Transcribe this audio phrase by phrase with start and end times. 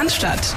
[0.00, 0.56] Cannstatt.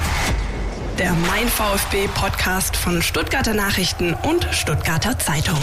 [0.98, 5.60] Der Mein VfB Podcast von Stuttgarter Nachrichten und Stuttgarter Zeitung.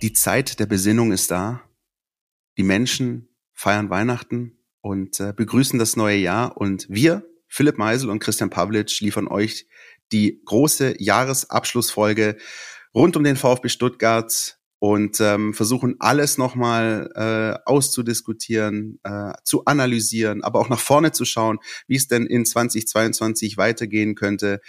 [0.00, 1.60] Die Zeit der Besinnung ist da.
[2.56, 6.56] Die Menschen feiern Weihnachten und äh, begrüßen das neue Jahr.
[6.56, 9.66] Und wir, Philipp Meisel und Christian Pavlic, liefern euch
[10.10, 12.38] die große Jahresabschlussfolge
[12.94, 20.44] rund um den VfB Stuttgart und ähm, versuchen alles nochmal äh, auszudiskutieren, äh, zu analysieren,
[20.44, 24.60] aber auch nach vorne zu schauen, wie es denn in 2022 weitergehen könnte.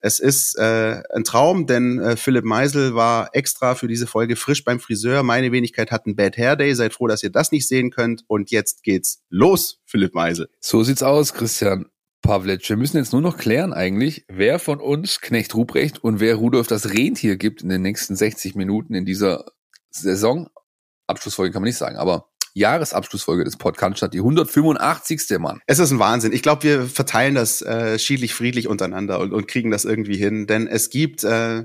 [0.00, 4.64] Es ist äh, ein Traum, denn äh, Philipp Meisel war extra für diese Folge frisch
[4.64, 5.22] beim Friseur.
[5.22, 6.74] Meine Wenigkeit hat einen Bad Hair Day.
[6.74, 8.24] Seid froh, dass ihr das nicht sehen könnt.
[8.26, 10.48] Und jetzt geht's los, Philipp Meisel.
[10.60, 11.90] So sieht's aus, Christian.
[12.22, 16.36] Pavlic, wir müssen jetzt nur noch klären eigentlich, wer von uns Knecht Ruprecht und wer
[16.36, 19.44] Rudolf das Rentier gibt in den nächsten 60 Minuten in dieser
[20.02, 20.48] Saison,
[21.06, 25.38] Abschlussfolge kann man nicht sagen, aber Jahresabschlussfolge des Podcasts statt die 185.
[25.38, 25.60] Mann.
[25.66, 26.32] Es ist ein Wahnsinn.
[26.32, 30.46] Ich glaube, wir verteilen das äh, schiedlich friedlich untereinander und, und kriegen das irgendwie hin,
[30.46, 31.64] denn es gibt äh,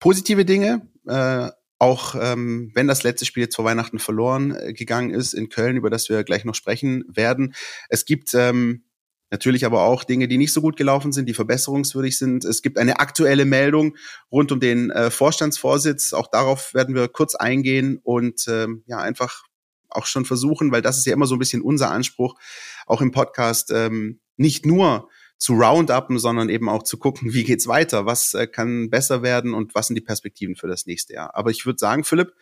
[0.00, 0.88] positive Dinge.
[1.06, 5.48] Äh, auch ähm, wenn das letzte Spiel jetzt vor Weihnachten verloren äh, gegangen ist in
[5.48, 7.54] Köln, über das wir gleich noch sprechen werden.
[7.88, 8.84] Es gibt ähm,
[9.32, 12.44] Natürlich aber auch Dinge, die nicht so gut gelaufen sind, die verbesserungswürdig sind.
[12.44, 13.96] Es gibt eine aktuelle Meldung
[14.30, 16.12] rund um den äh, Vorstandsvorsitz.
[16.12, 19.44] Auch darauf werden wir kurz eingehen und ähm, ja einfach
[19.88, 22.38] auch schon versuchen, weil das ist ja immer so ein bisschen unser Anspruch,
[22.86, 27.66] auch im Podcast ähm, nicht nur zu rounduppen, sondern eben auch zu gucken, wie geht's
[27.66, 31.34] weiter, was äh, kann besser werden und was sind die Perspektiven für das nächste Jahr.
[31.34, 32.34] Aber ich würde sagen, Philipp,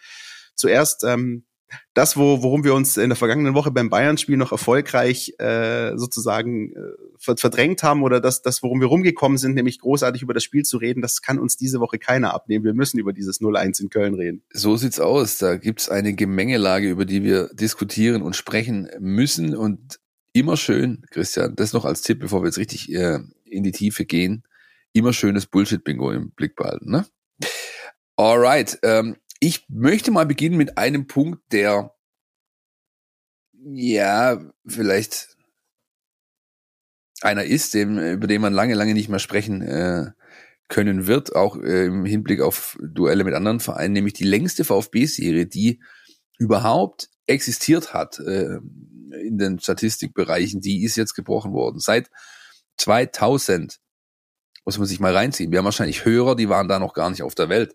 [0.57, 1.45] zuerst ähm,
[1.95, 6.73] das, wo, worum wir uns in der vergangenen Woche beim Bayern-Spiel noch erfolgreich äh, sozusagen
[6.73, 10.63] äh, verdrängt haben oder das, das, worum wir rumgekommen sind, nämlich großartig über das Spiel
[10.63, 12.65] zu reden, das kann uns diese Woche keiner abnehmen.
[12.65, 14.43] Wir müssen über dieses 0-1 in Köln reden.
[14.53, 15.39] So sieht's aus.
[15.39, 19.57] Da gibt's eine Gemengelage, über die wir diskutieren und sprechen müssen.
[19.57, 20.01] Und
[20.33, 24.05] immer schön, Christian, das noch als Tipp, bevor wir jetzt richtig äh, in die Tiefe
[24.05, 24.45] gehen,
[24.93, 26.91] immer schönes Bullshit-Bingo im Blick behalten.
[26.91, 27.07] Ne?
[28.17, 31.95] Alright, ähm, ich möchte mal beginnen mit einem Punkt, der
[33.73, 35.37] ja vielleicht
[37.23, 40.13] einer ist, dem, über den man lange, lange nicht mehr sprechen äh,
[40.69, 45.47] können wird, auch äh, im Hinblick auf Duelle mit anderen Vereinen, nämlich die längste VfB-Serie,
[45.47, 45.83] die
[46.39, 48.59] überhaupt existiert hat äh,
[49.23, 51.81] in den Statistikbereichen, die ist jetzt gebrochen worden.
[51.81, 52.11] Seit
[52.79, 53.81] 2000
[54.65, 55.51] muss man sich mal reinziehen.
[55.51, 57.75] Wir haben wahrscheinlich Hörer, die waren da noch gar nicht auf der Welt.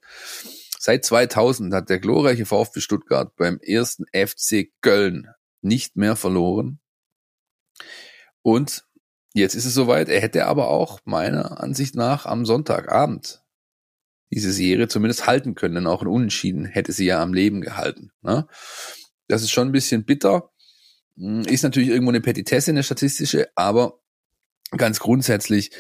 [0.86, 5.28] Seit 2000 hat der glorreiche VfB Stuttgart beim ersten FC Köln
[5.64, 6.80] nicht mehr verloren.
[8.44, 8.86] Und
[9.34, 13.44] jetzt ist es soweit, er hätte aber auch meiner Ansicht nach am Sonntagabend
[14.32, 18.12] diese Serie zumindest halten können, denn auch ein Unentschieden hätte sie ja am Leben gehalten.
[18.22, 18.48] Ne?
[19.28, 20.52] Das ist schon ein bisschen bitter.
[21.18, 24.04] Hm, ist natürlich irgendwo eine Petitesse, eine statistische, aber
[24.70, 25.72] ganz grundsätzlich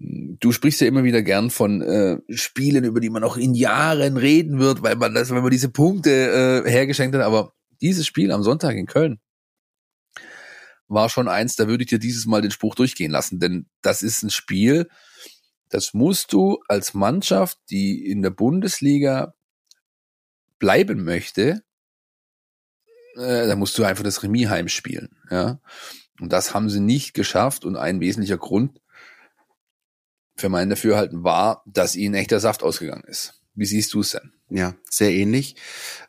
[0.00, 4.16] Du sprichst ja immer wieder gern von äh, Spielen, über die man noch in Jahren
[4.16, 7.24] reden wird, weil man das, wenn man diese Punkte äh, hergeschenkt hat.
[7.24, 9.18] Aber dieses Spiel am Sonntag in Köln
[10.88, 14.02] war schon eins, da würde ich dir dieses Mal den Spruch durchgehen lassen, denn das
[14.02, 14.88] ist ein Spiel,
[15.68, 19.34] das musst du als Mannschaft, die in der Bundesliga
[20.58, 21.62] bleiben möchte,
[23.16, 25.60] äh, da musst du einfach das Remis heimspielen, ja.
[26.20, 28.80] Und das haben sie nicht geschafft und ein wesentlicher Grund
[30.38, 33.42] für mein Dafürhalten war, dass ihnen echter Saft ausgegangen ist.
[33.54, 34.32] Wie siehst du es denn?
[34.50, 35.56] Ja, sehr ähnlich.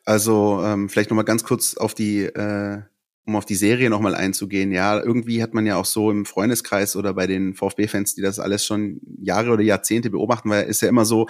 [0.05, 2.81] Also ähm, vielleicht nochmal ganz kurz auf die, äh,
[3.25, 4.71] um auf die Serie nochmal einzugehen.
[4.71, 8.39] Ja, irgendwie hat man ja auch so im Freundeskreis oder bei den VfB-Fans, die das
[8.39, 11.27] alles schon Jahre oder Jahrzehnte beobachten, weil ist ja immer so,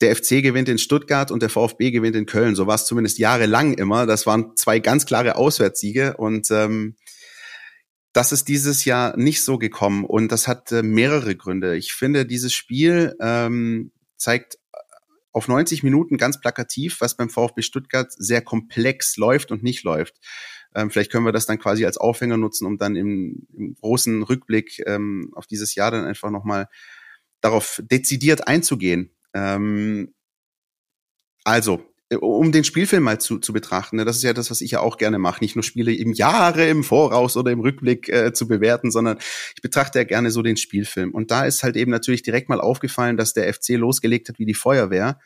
[0.00, 2.54] der FC gewinnt in Stuttgart und der VfB gewinnt in Köln.
[2.54, 4.06] So war es zumindest jahrelang immer.
[4.06, 6.96] Das waren zwei ganz klare Auswärtssiege und ähm,
[8.16, 11.76] das ist dieses Jahr nicht so gekommen und das hat äh, mehrere Gründe.
[11.76, 14.56] Ich finde, dieses Spiel ähm, zeigt
[15.32, 20.14] auf 90 Minuten ganz plakativ, was beim VfB Stuttgart sehr komplex läuft und nicht läuft.
[20.74, 24.22] Ähm, vielleicht können wir das dann quasi als Aufhänger nutzen, um dann im, im großen
[24.22, 26.68] Rückblick ähm, auf dieses Jahr dann einfach nochmal
[27.42, 29.14] darauf dezidiert einzugehen.
[29.34, 30.14] Ähm,
[31.44, 34.72] also, um den Spielfilm mal zu, zu betrachten, ne, das ist ja das, was ich
[34.72, 38.32] ja auch gerne mache, nicht nur Spiele im Jahre im Voraus oder im Rückblick äh,
[38.32, 39.18] zu bewerten, sondern
[39.54, 41.10] ich betrachte ja gerne so den Spielfilm.
[41.10, 44.46] Und da ist halt eben natürlich direkt mal aufgefallen, dass der FC losgelegt hat wie
[44.46, 45.18] die Feuerwehr.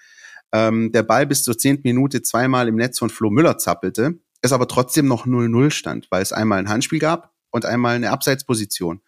[0.53, 4.53] Ähm, der Ball bis zur zehnten Minute zweimal im Netz von Flo Müller zappelte, es
[4.53, 9.03] aber trotzdem noch 0-0 stand, weil es einmal ein Handspiel gab und einmal eine Abseitsposition.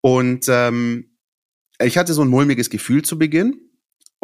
[0.00, 1.18] Und ähm,
[1.78, 3.63] ich hatte so ein mulmiges Gefühl zu Beginn,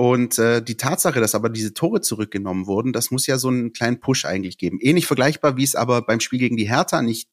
[0.01, 3.75] und äh, die Tatsache, dass aber diese Tore zurückgenommen wurden, das muss ja so einen
[3.75, 4.79] kleinen Push eigentlich geben.
[4.81, 7.29] Ähnlich vergleichbar, wie es aber beim Spiel gegen die Hertha nicht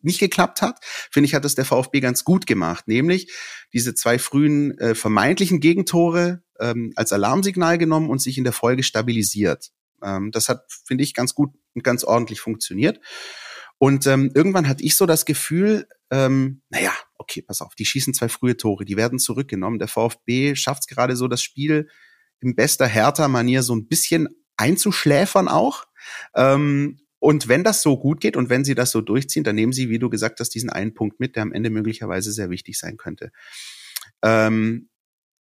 [0.00, 2.88] nicht geklappt hat, finde ich, hat es der VfB ganz gut gemacht.
[2.88, 3.32] Nämlich
[3.72, 8.82] diese zwei frühen äh, vermeintlichen Gegentore ähm, als Alarmsignal genommen und sich in der Folge
[8.82, 9.70] stabilisiert.
[10.02, 12.98] Ähm, das hat, finde ich, ganz gut und ganz ordentlich funktioniert.
[13.78, 18.14] Und ähm, irgendwann hatte ich so das Gefühl, ähm, naja, okay, pass auf, die schießen
[18.14, 19.78] zwei frühe Tore, die werden zurückgenommen.
[19.78, 21.88] Der VfB schafft es gerade so, das Spiel
[22.40, 25.84] in bester Hertha-Manier so ein bisschen einzuschläfern auch.
[26.34, 29.72] Ähm, und wenn das so gut geht und wenn sie das so durchziehen, dann nehmen
[29.72, 32.78] sie, wie du gesagt hast, diesen einen Punkt mit, der am Ende möglicherweise sehr wichtig
[32.78, 33.32] sein könnte.
[34.22, 34.88] Ähm,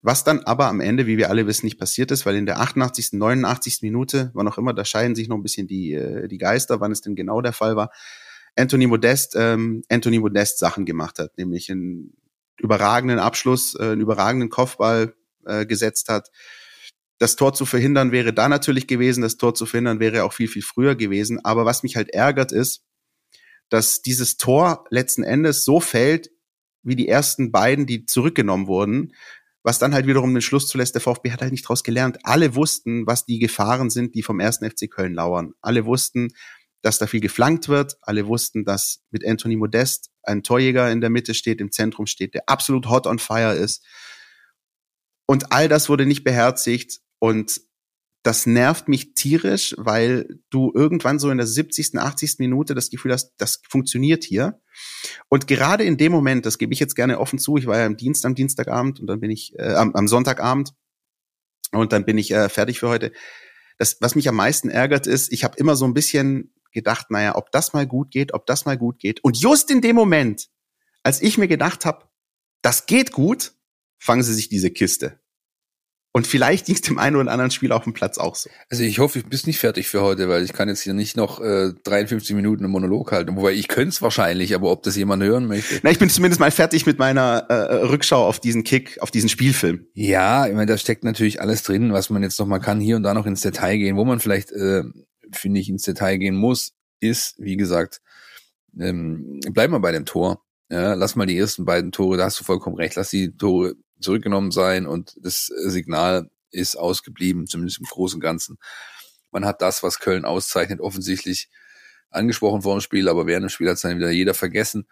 [0.02, 2.60] was dann aber am Ende, wie wir alle wissen, nicht passiert ist, weil in der
[2.60, 3.80] 88., 89.
[3.82, 6.92] Minute, wann auch immer, da scheiden sich noch ein bisschen die, äh, die Geister, wann
[6.92, 7.90] es denn genau der Fall war,
[8.56, 12.16] Anthony Modest, ähm, Anthony Modest Sachen gemacht hat, nämlich einen
[12.58, 15.16] überragenden Abschluss, äh, einen überragenden Kopfball
[15.46, 16.30] äh, gesetzt hat,
[17.24, 20.50] das Tor zu verhindern wäre da natürlich gewesen, das Tor zu verhindern wäre auch viel,
[20.50, 21.40] viel früher gewesen.
[21.46, 22.84] Aber was mich halt ärgert ist,
[23.70, 26.32] dass dieses Tor letzten Endes so fällt,
[26.82, 29.14] wie die ersten beiden, die zurückgenommen wurden,
[29.64, 32.18] was dann halt wiederum den Schluss zulässt, der VfB hat halt nicht daraus gelernt.
[32.24, 35.54] Alle wussten, was die Gefahren sind, die vom ersten FC Köln lauern.
[35.62, 36.34] Alle wussten,
[36.84, 37.98] dass da viel geflankt wird.
[38.02, 42.36] Alle wussten, dass mit Anthony Modest ein Torjäger in der Mitte steht, im Zentrum steht,
[42.36, 43.84] der absolut hot on fire ist.
[45.26, 47.00] Und all das wurde nicht beherzigt.
[47.20, 47.62] Und
[48.22, 52.36] das nervt mich tierisch, weil du irgendwann so in der 70., 80.
[52.40, 54.62] Minute das Gefühl hast, das funktioniert hier.
[55.30, 57.86] Und gerade in dem Moment, das gebe ich jetzt gerne offen zu, ich war ja
[57.86, 60.74] im Dienst am Dienstagabend und dann bin ich äh, am, am Sonntagabend
[61.72, 63.12] und dann bin ich äh, fertig für heute.
[63.78, 67.36] Das, was mich am meisten ärgert, ist, ich habe immer so ein bisschen gedacht, naja,
[67.36, 69.24] ob das mal gut geht, ob das mal gut geht.
[69.24, 70.50] Und just in dem Moment,
[71.04, 72.10] als ich mir gedacht habe,
[72.62, 73.54] das geht gut,
[74.00, 75.20] fangen sie sich diese Kiste.
[76.16, 78.48] Und vielleicht ging es dem einen oder anderen Spiel auf dem Platz auch so.
[78.70, 81.18] Also ich hoffe, ich bist nicht fertig für heute, weil ich kann jetzt hier nicht
[81.18, 83.36] noch äh, 53 Minuten einen Monolog halten.
[83.36, 85.80] Wobei ich könnte es wahrscheinlich, aber ob das jemand hören möchte.
[85.82, 89.28] Na, ich bin zumindest mal fertig mit meiner äh, Rückschau auf diesen Kick, auf diesen
[89.28, 89.88] Spielfilm.
[89.96, 92.96] Ja, ich meine, da steckt natürlich alles drin, was man jetzt noch mal kann, hier
[92.96, 93.98] und da noch ins Detail gehen.
[93.98, 94.84] Wo man vielleicht, äh,
[95.36, 98.02] finde ich, ins Detail gehen muss, ist, wie gesagt,
[98.80, 100.44] ähm, bleib mal bei dem Tor.
[100.70, 103.76] Ja, lass mal die ersten beiden Tore, da hast du vollkommen recht, lass die Tore
[104.00, 108.58] zurückgenommen sein und das Signal ist ausgeblieben, zumindest im Großen und Ganzen.
[109.32, 111.50] Man hat das, was Köln auszeichnet, offensichtlich
[112.10, 114.88] angesprochen vor dem Spiel, aber während dem Spiel hat es dann wieder jeder vergessen.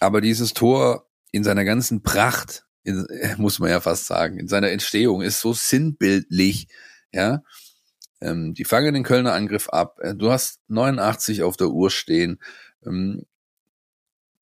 [0.00, 3.06] Aber dieses Tor in seiner ganzen Pracht, in,
[3.38, 6.68] muss man ja fast sagen, in seiner Entstehung ist so sinnbildlich,
[7.12, 7.42] ja.
[8.22, 9.98] Ähm, die fangen den Kölner Angriff ab.
[10.00, 12.38] Äh, du hast 89 auf der Uhr stehen.
[12.86, 13.26] Ähm,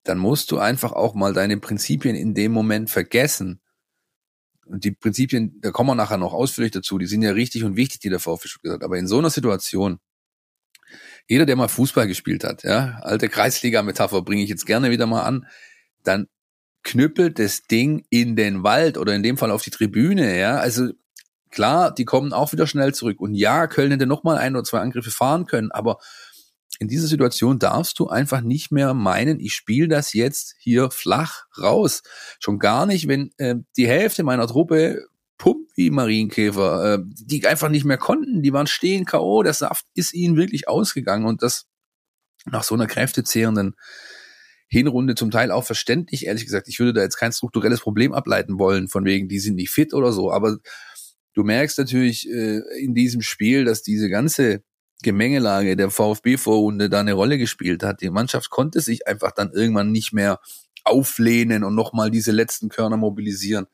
[0.04, 3.60] dann musst du einfach auch mal deine Prinzipien in dem Moment vergessen
[4.70, 7.76] und die Prinzipien, da kommen wir nachher noch ausführlich dazu, die sind ja richtig und
[7.76, 8.84] wichtig, die der VfB gesagt hat.
[8.84, 9.98] Aber in so einer Situation,
[11.26, 15.22] jeder, der mal Fußball gespielt hat, ja, alte Kreisliga-Metapher bringe ich jetzt gerne wieder mal
[15.22, 15.46] an,
[16.04, 16.28] dann
[16.82, 20.56] knüppelt das Ding in den Wald oder in dem Fall auf die Tribüne, ja.
[20.56, 20.90] Also
[21.50, 23.20] klar, die kommen auch wieder schnell zurück.
[23.20, 25.98] Und ja, Köln hätte noch mal ein oder zwei Angriffe fahren können, aber
[26.78, 31.44] in dieser Situation darfst du einfach nicht mehr meinen, ich spiele das jetzt hier flach
[31.60, 32.02] raus.
[32.38, 35.04] Schon gar nicht, wenn äh, die Hälfte meiner Truppe
[35.36, 39.84] pumpt wie Marienkäfer, äh, die einfach nicht mehr konnten, die waren stehen K.O., der Saft
[39.94, 41.66] ist ihnen wirklich ausgegangen und das
[42.46, 43.74] nach so einer kräftezehrenden
[44.68, 46.68] Hinrunde zum Teil auch verständlich, ehrlich gesagt.
[46.68, 49.92] Ich würde da jetzt kein strukturelles Problem ableiten wollen, von wegen, die sind nicht fit
[49.92, 50.58] oder so, aber
[51.34, 54.62] du merkst natürlich äh, in diesem Spiel, dass diese ganze
[55.02, 58.02] Gemengelage der VfB-Vorrunde da eine Rolle gespielt hat.
[58.02, 60.40] Die Mannschaft konnte sich einfach dann irgendwann nicht mehr
[60.84, 63.66] auflehnen und nochmal diese letzten Körner mobilisieren.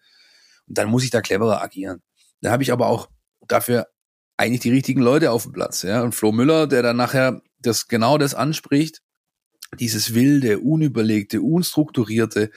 [0.68, 2.02] Und dann muss ich da cleverer agieren.
[2.40, 3.08] Da habe ich aber auch
[3.48, 3.88] dafür
[4.36, 5.82] eigentlich die richtigen Leute auf dem Platz.
[5.82, 6.02] Ja?
[6.02, 9.02] Und Flo Müller, der dann nachher das genau das anspricht,
[9.78, 12.50] dieses wilde, unüberlegte, unstrukturierte,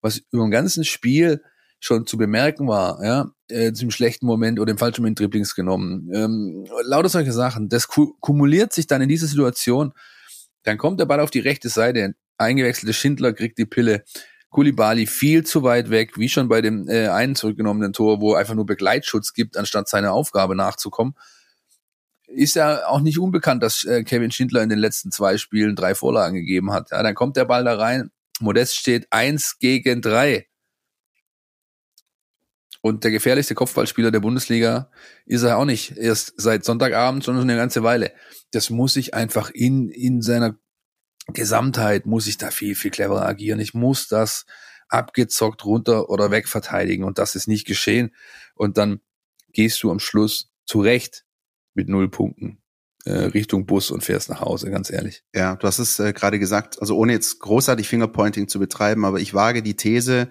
[0.00, 1.42] was über dem ganzen Spiel
[1.80, 6.10] schon zu bemerken war, ja, äh, zum schlechten Moment oder im falschen Moment Dribblings genommen.
[6.14, 7.68] Ähm, lauter solche Sachen.
[7.68, 9.92] Das kumuliert sich dann in dieser Situation.
[10.62, 12.14] Dann kommt der Ball auf die rechte Seite.
[12.36, 14.04] Eingewechselte Schindler kriegt die Pille.
[14.50, 18.54] Kulibali viel zu weit weg, wie schon bei dem äh, einen zurückgenommenen Tor, wo einfach
[18.54, 21.14] nur Begleitschutz gibt, anstatt seiner Aufgabe nachzukommen.
[22.26, 25.94] Ist ja auch nicht unbekannt, dass äh, Kevin Schindler in den letzten zwei Spielen drei
[25.94, 26.90] Vorlagen gegeben hat.
[26.90, 28.10] Ja, dann kommt der Ball da rein.
[28.40, 30.49] Modest steht eins gegen drei.
[32.82, 34.90] Und der gefährlichste Kopfballspieler der Bundesliga
[35.26, 38.12] ist er auch nicht erst seit Sonntagabend, sondern eine ganze Weile.
[38.52, 40.56] Das muss ich einfach in, in seiner
[41.28, 43.60] Gesamtheit, muss ich da viel, viel cleverer agieren.
[43.60, 44.46] Ich muss das
[44.88, 48.14] abgezockt runter oder weg verteidigen und das ist nicht geschehen.
[48.54, 49.00] Und dann
[49.52, 51.24] gehst du am Schluss zurecht
[51.74, 52.60] mit null Punkten
[53.04, 55.22] äh, Richtung Bus und fährst nach Hause, ganz ehrlich.
[55.34, 59.20] Ja, du hast es äh, gerade gesagt, also ohne jetzt großartig Fingerpointing zu betreiben, aber
[59.20, 60.28] ich wage die These,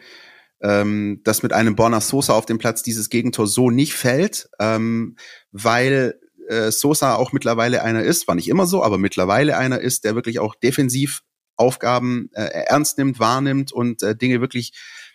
[0.61, 5.15] ähm, dass mit einem Borna Sosa auf dem Platz dieses Gegentor so nicht fällt, ähm,
[5.51, 10.03] weil äh, Sosa auch mittlerweile einer ist, war nicht immer so, aber mittlerweile einer ist,
[10.03, 11.21] der wirklich auch defensiv
[11.55, 14.71] Aufgaben äh, ernst nimmt, wahrnimmt und äh, Dinge wirklich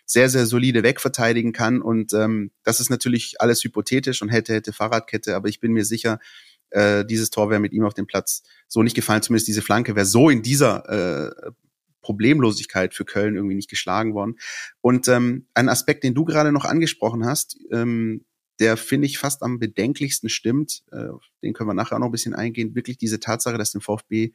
[0.06, 1.80] sehr, sehr solide wegverteidigen kann.
[1.80, 5.84] Und ähm, das ist natürlich alles hypothetisch und hätte, hätte Fahrradkette, aber ich bin mir
[5.84, 6.18] sicher,
[6.70, 9.22] äh, dieses Tor wäre mit ihm auf dem Platz so nicht gefallen.
[9.22, 11.50] Zumindest diese Flanke wäre so in dieser äh,
[12.04, 14.36] Problemlosigkeit für Köln irgendwie nicht geschlagen worden.
[14.82, 18.24] Und ähm, ein Aspekt, den du gerade noch angesprochen hast, ähm,
[18.60, 21.08] der finde ich fast am bedenklichsten stimmt, äh,
[21.42, 24.32] den können wir nachher auch noch ein bisschen eingehen, wirklich diese Tatsache, dass dem VfB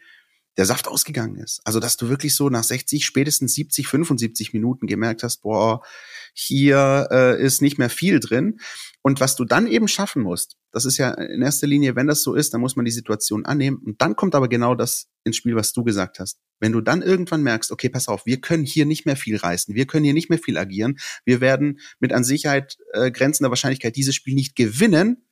[0.58, 1.62] der Saft ausgegangen ist.
[1.64, 5.82] Also, dass du wirklich so nach 60, spätestens 70, 75 Minuten gemerkt hast, boah,
[6.34, 8.60] hier äh, ist nicht mehr viel drin.
[9.02, 12.22] Und was du dann eben schaffen musst, das ist ja in erster Linie, wenn das
[12.22, 13.78] so ist, dann muss man die Situation annehmen.
[13.78, 16.40] Und dann kommt aber genau das ins Spiel, was du gesagt hast.
[16.60, 19.76] Wenn du dann irgendwann merkst, okay, pass auf, wir können hier nicht mehr viel reißen,
[19.76, 23.96] wir können hier nicht mehr viel agieren, wir werden mit an Sicherheit äh, grenzender Wahrscheinlichkeit
[23.96, 25.26] dieses Spiel nicht gewinnen,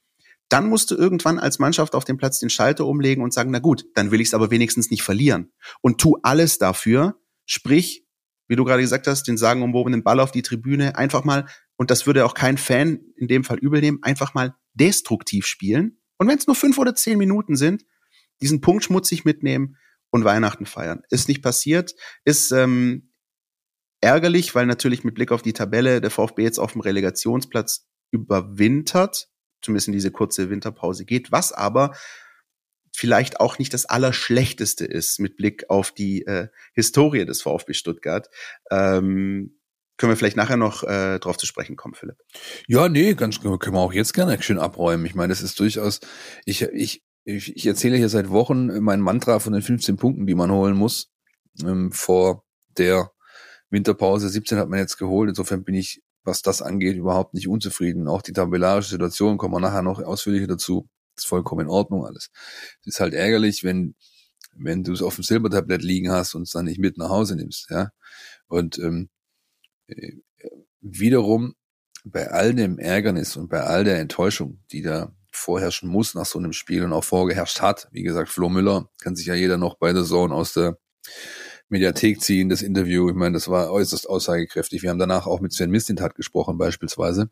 [0.49, 3.59] dann musst du irgendwann als Mannschaft auf dem Platz den Schalter umlegen und sagen, na
[3.59, 5.51] gut, dann will ich es aber wenigstens nicht verlieren.
[5.81, 8.05] Und tu alles dafür, sprich,
[8.47, 12.05] wie du gerade gesagt hast, den sagenumwobenen Ball auf die Tribüne, einfach mal, und das
[12.07, 15.99] würde auch kein Fan in dem Fall übel nehmen, einfach mal destruktiv spielen.
[16.17, 17.83] Und wenn es nur fünf oder zehn Minuten sind,
[18.41, 19.75] diesen Punkt schmutzig mitnehmen
[20.11, 21.01] und Weihnachten feiern.
[21.09, 23.11] Ist nicht passiert, ist ähm,
[23.99, 29.29] ärgerlich, weil natürlich mit Blick auf die Tabelle der VfB jetzt auf dem Relegationsplatz überwintert
[29.61, 31.93] zumindest in diese kurze Winterpause geht, was aber
[32.95, 38.29] vielleicht auch nicht das Allerschlechteste ist mit Blick auf die äh, Historie des VfB Stuttgart.
[38.71, 39.59] Ähm,
[39.97, 42.17] können wir vielleicht nachher noch äh, drauf zu sprechen kommen, Philipp?
[42.67, 45.05] Ja, nee, ganz können wir auch jetzt gerne schön abräumen.
[45.05, 45.99] Ich meine, das ist durchaus,
[46.45, 50.35] ich, ich, ich, ich erzähle hier seit Wochen mein Mantra von den 15 Punkten, die
[50.35, 51.11] man holen muss.
[51.63, 52.45] Ähm, vor
[52.77, 53.11] der
[53.69, 55.29] Winterpause 17 hat man jetzt geholt.
[55.29, 58.07] Insofern bin ich was das angeht, überhaupt nicht unzufrieden.
[58.07, 60.87] Auch die tabellarische Situation kommen wir nachher noch ausführlicher dazu.
[61.15, 62.29] Ist vollkommen in Ordnung alles.
[62.81, 63.95] Es ist halt ärgerlich, wenn,
[64.53, 67.35] wenn du es auf dem Silbertablett liegen hast und es dann nicht mit nach Hause
[67.35, 67.89] nimmst, ja.
[68.47, 69.09] Und ähm,
[69.87, 70.11] äh,
[70.81, 71.55] wiederum
[72.03, 76.39] bei all dem Ärgernis und bei all der Enttäuschung, die da vorherrschen muss nach so
[76.39, 79.77] einem Spiel und auch vorgeherrscht hat, wie gesagt, Flo Müller kann sich ja jeder noch
[79.77, 80.77] bei der Zone aus der
[81.69, 83.09] Mediathek ziehen, das Interview.
[83.09, 84.83] Ich meine, das war äußerst aussagekräftig.
[84.83, 87.29] Wir haben danach auch mit Sven Mistintat gesprochen, beispielsweise.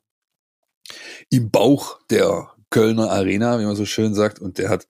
[1.29, 4.39] Im Bauch der Kölner Arena, wie man so schön sagt.
[4.39, 4.87] Und der hat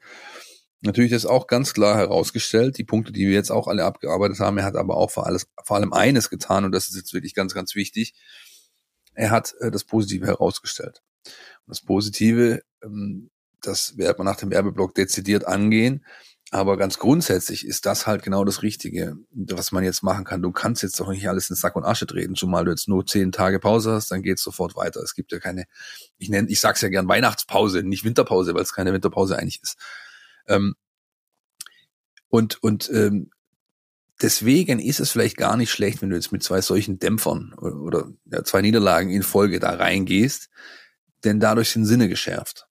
[0.81, 2.77] natürlich das auch ganz klar herausgestellt.
[2.77, 4.57] Die Punkte, die wir jetzt auch alle abgearbeitet haben.
[4.57, 6.65] Er hat aber auch vor, alles, vor allem eines getan.
[6.65, 8.13] Und das ist jetzt wirklich ganz, ganz wichtig.
[9.13, 11.01] Er hat äh, das Positive herausgestellt.
[11.67, 13.29] Das Positive, ähm,
[13.61, 16.05] das wird man nach dem Werbeblock dezidiert angehen.
[16.51, 20.43] Aber ganz grundsätzlich ist das halt genau das Richtige, was man jetzt machen kann.
[20.43, 23.05] Du kannst jetzt doch nicht alles in Sack und Asche treten, zumal du jetzt nur
[23.05, 25.01] zehn Tage Pause hast, dann geht's sofort weiter.
[25.01, 25.65] Es gibt ja keine,
[26.17, 29.77] ich nenne, ich sag's ja gern Weihnachtspause, nicht Winterpause, weil es keine Winterpause eigentlich ist.
[30.47, 30.75] Ähm,
[32.29, 33.31] und und ähm,
[34.21, 37.75] deswegen ist es vielleicht gar nicht schlecht, wenn du jetzt mit zwei solchen Dämpfern oder,
[37.75, 40.49] oder ja, zwei Niederlagen in Folge da reingehst,
[41.23, 42.64] denn dadurch sind Sinne geschärft.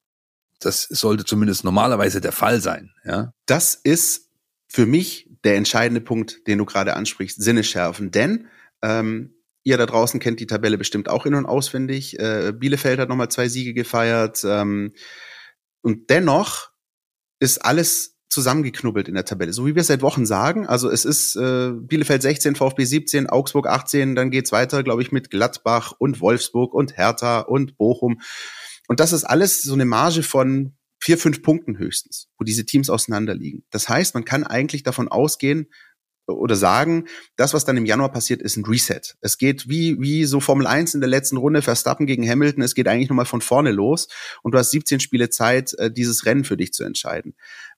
[0.65, 2.93] Das sollte zumindest normalerweise der Fall sein.
[3.05, 3.33] Ja?
[3.47, 4.31] Das ist
[4.69, 8.11] für mich der entscheidende Punkt, den du gerade ansprichst, Sinne schärfen.
[8.11, 8.49] Denn
[8.83, 12.19] ähm, ihr da draußen kennt die Tabelle bestimmt auch in- und auswendig.
[12.19, 14.43] Äh, Bielefeld hat nochmal zwei Siege gefeiert.
[14.45, 14.93] Ähm,
[15.83, 16.71] und dennoch
[17.41, 20.67] ist alles zusammengeknubbelt in der Tabelle, so wie wir es seit Wochen sagen.
[20.67, 25.13] Also es ist äh, Bielefeld 16, VfB 17, Augsburg 18, dann geht's weiter, glaube ich,
[25.13, 28.21] mit Gladbach und Wolfsburg und Hertha und Bochum.
[28.89, 32.91] Und das ist alles so eine Marge von vier, fünf Punkten höchstens, wo diese Teams
[32.91, 33.65] auseinanderliegen.
[33.71, 35.69] Das heißt, man kann eigentlich davon ausgehen
[36.27, 39.01] oder sagen, das, was dann im Januar passiert, ist ein Reset.
[39.21, 42.75] Es geht wie, wie so Formel 1 in der letzten Runde, Verstappen gegen Hamilton, es
[42.75, 44.09] geht eigentlich nochmal von vorne los
[44.43, 47.35] und du hast 17 Spiele Zeit, äh, dieses Rennen für dich zu entscheiden.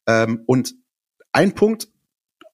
[0.07, 0.75] Ähm, und
[1.33, 1.89] ein Punkt,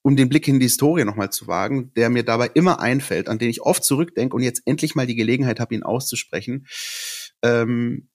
[0.00, 3.38] um den Blick in die Historie nochmal zu wagen, der mir dabei immer einfällt, an
[3.38, 6.66] den ich oft zurückdenke und jetzt endlich mal die Gelegenheit habe, ihn auszusprechen,
[7.42, 8.09] ähm,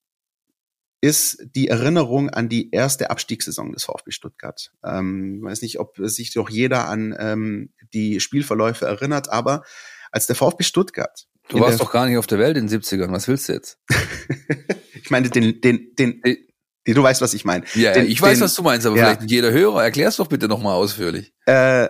[1.02, 4.72] ist die Erinnerung an die erste Abstiegssaison des VfB Stuttgart.
[4.84, 9.64] Ähm, weiß nicht, ob sich doch jeder an ähm, die Spielverläufe erinnert, aber
[10.12, 11.28] als der VfB Stuttgart.
[11.50, 13.12] Du warst doch gar nicht auf der Welt in den 70ern.
[13.12, 13.80] Was willst du jetzt?
[15.02, 16.46] ich meine, den, den, den, den,
[16.86, 17.64] du weißt, was ich meine.
[17.76, 19.06] Ja, den, ich weiß, den, was du meinst, aber ja.
[19.06, 19.84] vielleicht jeder Hörer.
[19.84, 21.34] Erklär's doch bitte nochmal ausführlich.
[21.46, 21.88] Äh,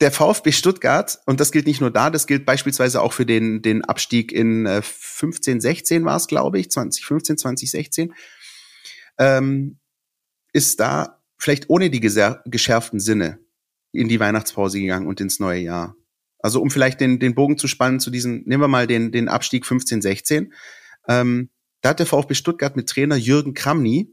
[0.00, 3.62] der VfB Stuttgart, und das gilt nicht nur da, das gilt beispielsweise auch für den,
[3.62, 8.14] den Abstieg in äh, 15, 16 war es, glaube ich, 2015, 2016,
[9.18, 9.78] ähm,
[10.52, 13.40] ist da vielleicht ohne die geschärften Sinne
[13.92, 15.96] in die Weihnachtspause gegangen und ins neue Jahr.
[16.40, 19.28] Also um vielleicht den, den Bogen zu spannen zu diesem, nehmen wir mal den, den
[19.28, 20.52] Abstieg 15, 16.
[21.08, 21.50] Ähm,
[21.80, 24.12] da hat der VfB Stuttgart mit Trainer Jürgen Kramny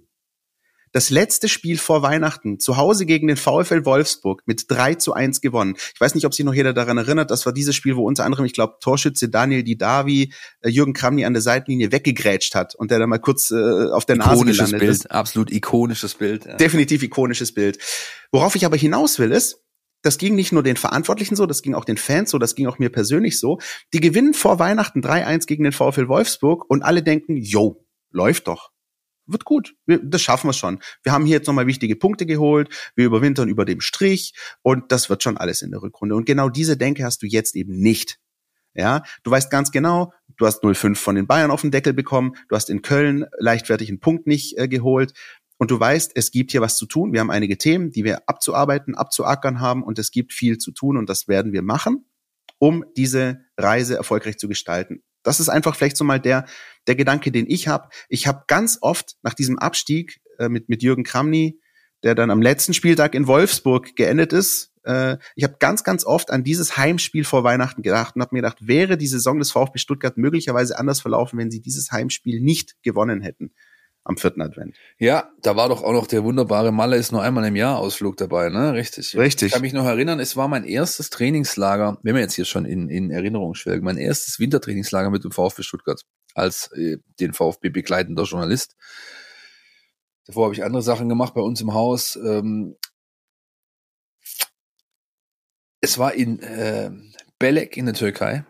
[0.95, 5.41] das letzte Spiel vor Weihnachten zu Hause gegen den VfL Wolfsburg mit 3 zu 1
[5.41, 5.75] gewonnen.
[5.93, 8.23] Ich weiß nicht, ob sich noch jeder daran erinnert, das war dieses Spiel, wo unter
[8.23, 12.91] anderem, ich glaube, Torschütze Daniel Didavi äh, Jürgen Kramny an der Seitenlinie weggegrätscht hat und
[12.91, 15.11] der dann mal kurz äh, auf der Nase ikonisches gelandet Bild, ist.
[15.11, 16.45] Absolut ikonisches Bild.
[16.45, 16.55] Ja.
[16.55, 17.77] Definitiv ikonisches Bild.
[18.31, 19.65] Worauf ich aber hinaus will, ist,
[20.01, 22.67] das ging nicht nur den Verantwortlichen so, das ging auch den Fans so, das ging
[22.67, 23.59] auch mir persönlich so.
[23.91, 28.71] Die gewinnen vor Weihnachten 3-1 gegen den VfL Wolfsburg und alle denken, yo, läuft doch
[29.27, 29.75] wird gut.
[29.85, 30.79] Wir, das schaffen wir schon.
[31.03, 32.69] Wir haben hier jetzt nochmal wichtige Punkte geholt.
[32.95, 36.15] Wir überwintern über dem Strich und das wird schon alles in der Rückrunde.
[36.15, 38.19] Und genau diese Denke hast du jetzt eben nicht.
[38.73, 42.33] Ja, du weißt ganz genau, du hast 0,5 von den Bayern auf den Deckel bekommen.
[42.49, 45.13] Du hast in Köln leichtfertig einen Punkt nicht äh, geholt.
[45.57, 47.13] Und du weißt, es gibt hier was zu tun.
[47.13, 50.97] Wir haben einige Themen, die wir abzuarbeiten, abzuackern haben und es gibt viel zu tun
[50.97, 52.05] und das werden wir machen,
[52.59, 55.01] um diese Reise erfolgreich zu gestalten.
[55.25, 56.45] Das ist einfach vielleicht so mal der,
[56.87, 57.89] der Gedanke, den ich habe.
[58.09, 61.59] Ich habe ganz oft nach diesem Abstieg äh, mit, mit Jürgen Kramny,
[62.03, 66.31] der dann am letzten Spieltag in Wolfsburg geendet ist, äh, ich habe ganz, ganz oft
[66.31, 69.79] an dieses Heimspiel vor Weihnachten gedacht und habe mir gedacht, wäre die Saison des VfB
[69.79, 73.51] Stuttgart möglicherweise anders verlaufen, wenn sie dieses Heimspiel nicht gewonnen hätten
[74.05, 74.77] am vierten Advent.
[74.99, 78.17] Ja, da war doch auch noch der wunderbare Malle ist nur einmal im Jahr Ausflug
[78.17, 78.73] dabei, ne?
[78.73, 79.17] Richtig.
[79.17, 79.47] Richtig.
[79.47, 82.65] Ich kann mich noch erinnern, es war mein erstes Trainingslager, wenn wir jetzt hier schon
[82.65, 86.01] in, in Erinnerung schwelgen, mein erstes Wintertrainingslager mit dem VfB Stuttgart
[86.35, 88.75] als äh, den VfB begleitender Journalist.
[90.27, 92.15] Davor habe ich andere Sachen gemacht bei uns im Haus.
[92.15, 92.75] Ähm,
[95.81, 96.91] es war in äh,
[97.39, 98.45] Belek in der Türkei.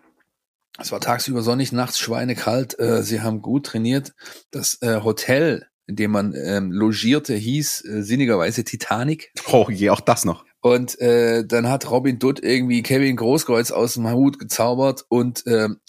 [0.77, 2.77] Es war tagsüber sonnig, nachts schweinekalt.
[2.79, 4.13] Äh, sie haben gut trainiert.
[4.51, 9.31] Das äh, Hotel, in dem man ähm, logierte, hieß äh, sinnigerweise Titanic.
[9.51, 10.45] Oh je, auch das noch.
[10.61, 15.79] Und äh, dann hat Robin Dutt irgendwie Kevin Großkreuz aus dem Hut gezaubert und ähm,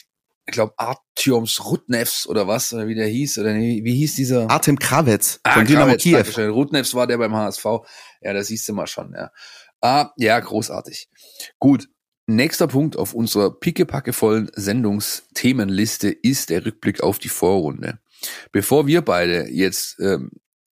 [0.47, 4.49] ich glaube Artyoms Rutnevs oder was, oder wie der hieß, oder wie, wie hieß dieser?
[4.49, 6.23] Artem Kravets ah, von Dynamo Kiew.
[6.51, 7.65] Rutnevs war der beim HSV.
[8.21, 9.31] Ja, das siehst du mal schon, ja.
[9.81, 11.09] Ah, ja, großartig.
[11.59, 11.89] Gut,
[12.29, 18.01] Nächster Punkt auf unserer pickepackevollen Sendungsthemenliste ist der Rückblick auf die Vorrunde.
[18.51, 20.33] Bevor wir beide jetzt ähm,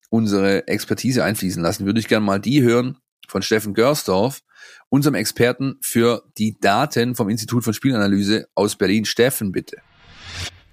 [0.10, 4.42] unsere Expertise einfließen lassen, würde ich gerne mal die hören von Steffen Görsdorf,
[4.90, 9.06] unserem Experten für die Daten vom Institut von Spielanalyse aus Berlin.
[9.06, 9.78] Steffen, bitte.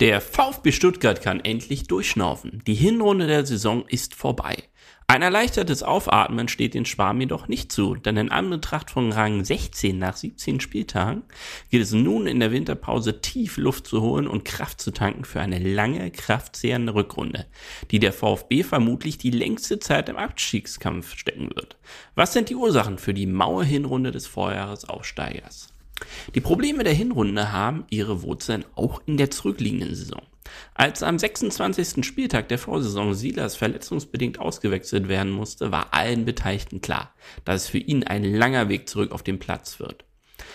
[0.01, 2.63] Der VfB Stuttgart kann endlich durchschnaufen.
[2.67, 4.57] Die Hinrunde der Saison ist vorbei.
[5.11, 9.99] Ein erleichtertes Aufatmen steht den Schwarm jedoch nicht zu, denn in Anbetracht von Rang 16
[9.99, 11.25] nach 17 Spieltagen
[11.69, 15.41] geht es nun in der Winterpause tief Luft zu holen und Kraft zu tanken für
[15.41, 17.47] eine lange, kraftzehrende Rückrunde,
[17.91, 21.77] die der VfB vermutlich die längste Zeit im Abstiegskampf stecken wird.
[22.15, 25.73] Was sind die Ursachen für die maue Hinrunde des Vorjahresaufsteigers?
[26.35, 30.23] Die Probleme der Hinrunde haben ihre Wurzeln auch in der zurückliegenden Saison.
[30.75, 32.05] Als am 26.
[32.05, 37.79] Spieltag der Vorsaison Silas verletzungsbedingt ausgewechselt werden musste, war allen Beteiligten klar, dass es für
[37.79, 40.05] ihn ein langer Weg zurück auf den Platz wird.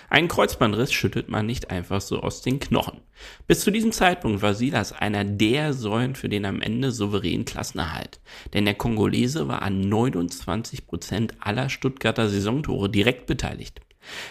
[0.10, 3.02] Einen Kreuzbandriss schüttelt man nicht einfach so aus den Knochen.
[3.48, 8.20] Bis zu diesem Zeitpunkt war Silas einer der Säulen für den am Ende souveränen Klassenerhalt.
[8.54, 13.82] Denn der Kongolese war an 29 Prozent aller Stuttgarter Saisontore direkt beteiligt.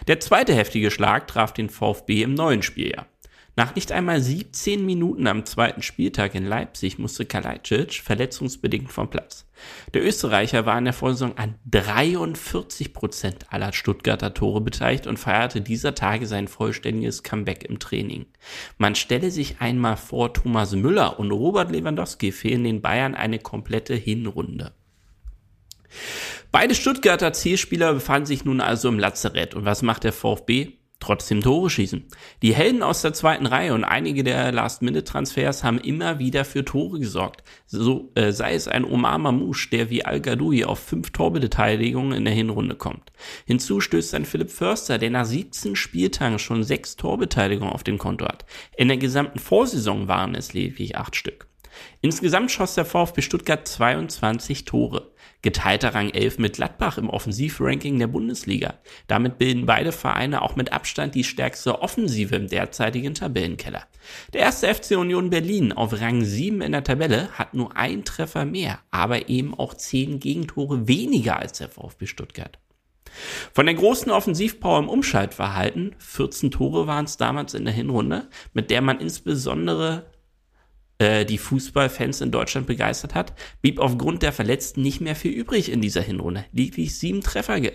[0.07, 3.07] Der zweite heftige Schlag traf den VfB im neuen Spieljahr.
[3.57, 9.47] Nach nicht einmal 17 Minuten am zweiten Spieltag in Leipzig musste Kalajdzic verletzungsbedingt vom Platz.
[9.95, 15.61] Der Österreicher war in der Vorsaison an 43 Prozent aller Stuttgarter Tore beteiligt und feierte
[15.61, 18.27] dieser Tage sein vollständiges Comeback im Training.
[18.77, 23.95] Man stelle sich einmal vor, Thomas Müller und Robert Lewandowski fehlen den Bayern eine komplette
[23.95, 24.73] Hinrunde.
[26.55, 29.57] Beide Stuttgarter Zielspieler befanden sich nun also im Lazarett.
[29.57, 30.75] Und was macht der VfB?
[31.01, 32.05] trotzdem Tore schießen.
[32.43, 37.01] Die Helden aus der zweiten Reihe und einige der Last-Minute-Transfers haben immer wieder für Tore
[37.01, 37.43] gesorgt.
[37.67, 42.25] So äh, sei es ein Omar Mamouche, der wie Al Gadoui auf fünf Torbeteiligungen in
[42.25, 43.11] der Hinrunde kommt.
[43.47, 48.27] Hinzu stößt ein Philipp Förster, der nach 17 Spieltagen schon sechs Torbeteiligungen auf dem Konto
[48.27, 48.47] hat.
[48.77, 51.49] In der gesamten Vorsaison waren es lediglich acht Stück.
[52.01, 55.11] Insgesamt schoss der VfB Stuttgart 22 Tore.
[55.45, 58.79] Geteilter Rang 11 mit Gladbach im Offensivranking der Bundesliga.
[59.09, 63.83] Damit bilden beide Vereine auch mit Abstand die stärkste Offensive im derzeitigen Tabellenkeller.
[64.33, 68.47] Der erste FC Union Berlin auf Rang 7 in der Tabelle hat nur ein Treffer
[68.47, 72.59] mehr, aber eben auch 10 Gegentore weniger als der VfB Stuttgart.
[73.53, 78.71] Von der großen Offensivpower im Umschaltverhalten, 14 Tore waren es damals in der Hinrunde, mit
[78.71, 80.07] der man insbesondere
[81.05, 85.71] äh, die Fußballfans in Deutschland begeistert hat, blieb aufgrund der Verletzten nicht mehr viel übrig
[85.71, 86.45] in dieser Hinrunde.
[86.53, 87.73] Lediglich sieben Treffer ge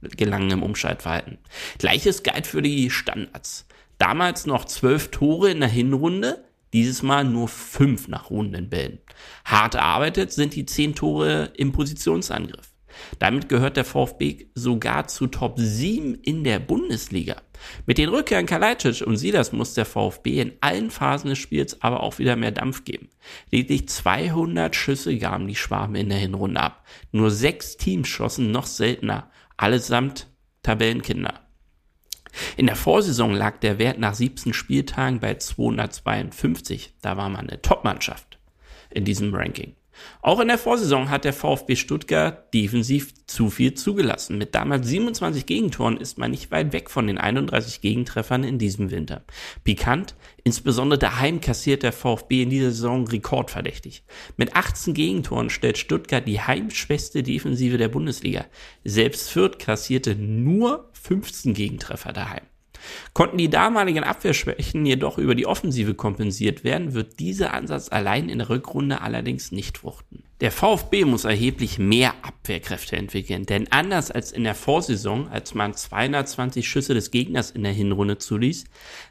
[0.00, 1.38] gelangen im Umschaltverhalten.
[1.78, 3.66] Gleiches galt für die Standards.
[3.98, 9.00] Damals noch zwölf Tore in der Hinrunde, dieses Mal nur fünf nach Rundenbällen.
[9.44, 12.70] Hart erarbeitet sind die zehn Tore im Positionsangriff.
[13.18, 17.36] Damit gehört der VfB sogar zu Top 7 in der Bundesliga.
[17.86, 22.02] Mit den Rückkehren Kalajdzic und Silas muss der VfB in allen Phasen des Spiels aber
[22.02, 23.08] auch wieder mehr Dampf geben.
[23.50, 26.84] Lediglich 200 Schüsse gaben die Schwaben in der Hinrunde ab.
[27.12, 30.28] Nur sechs Teams schossen noch seltener, allesamt
[30.62, 31.40] Tabellenkinder.
[32.56, 36.94] In der Vorsaison lag der Wert nach 17 Spieltagen bei 252.
[37.00, 38.38] Da war man eine Topmannschaft
[38.90, 39.74] in diesem Ranking.
[40.22, 44.38] Auch in der Vorsaison hat der VfB Stuttgart defensiv zu viel zugelassen.
[44.38, 48.90] Mit damals 27 Gegentoren ist man nicht weit weg von den 31 Gegentreffern in diesem
[48.90, 49.22] Winter.
[49.64, 54.02] Pikant, insbesondere daheim kassiert der VfB in dieser Saison rekordverdächtig.
[54.36, 58.46] Mit 18 Gegentoren stellt Stuttgart die heimschwächste Defensive der Bundesliga.
[58.84, 62.42] Selbst Fürth kassierte nur 15 Gegentreffer daheim.
[63.12, 68.38] Konnten die damaligen Abwehrschwächen jedoch über die Offensive kompensiert werden, wird dieser Ansatz allein in
[68.38, 70.24] der Rückrunde allerdings nicht fruchten.
[70.40, 75.74] Der VfB muss erheblich mehr Abwehrkräfte entwickeln, denn anders als in der Vorsaison, als man
[75.74, 78.64] 220 Schüsse des Gegners in der Hinrunde zuließ,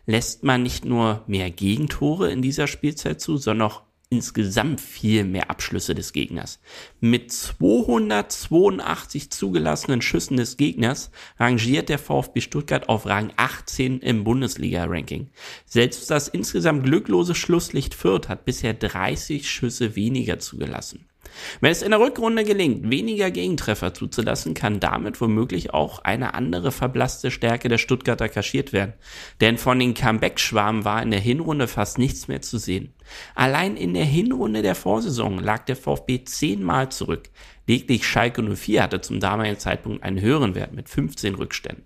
[0.06, 5.50] lässt man nicht nur mehr Gegentore in dieser Spielzeit zu, sondern auch insgesamt viel mehr
[5.50, 6.60] Abschlüsse des Gegners.
[7.02, 15.30] Mit 282 zugelassenen Schüssen des Gegners rangiert der VfB Stuttgart auf Rang 18 im Bundesliga-Ranking.
[15.66, 21.06] Selbst das insgesamt glücklose Schlusslicht Fürth hat bisher 30 Schüsse weniger zugelassen.
[21.62, 26.72] Wenn es in der Rückrunde gelingt, weniger Gegentreffer zuzulassen, kann damit womöglich auch eine andere
[26.72, 28.94] verblasste Stärke der Stuttgarter kaschiert werden.
[29.42, 32.94] Denn von den Comeback-Schwarmen war in der Hinrunde fast nichts mehr zu sehen.
[33.36, 37.30] Allein in der Hinrunde der Vorsaison lag der VfB zehnmal zurück.
[37.68, 41.86] Lediglich Schalke 04 hatte zum damaligen Zeitpunkt einen höheren Wert mit 15 Rückständen.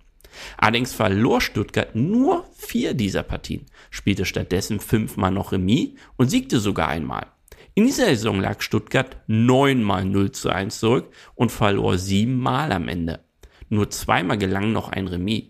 [0.56, 6.88] Allerdings verlor Stuttgart nur vier dieser Partien, spielte stattdessen fünfmal noch Remis und siegte sogar
[6.88, 7.26] einmal.
[7.74, 13.24] In dieser Saison lag Stuttgart neunmal 0 zu 1 zurück und verlor siebenmal am Ende.
[13.70, 15.44] Nur zweimal gelang noch ein Remis.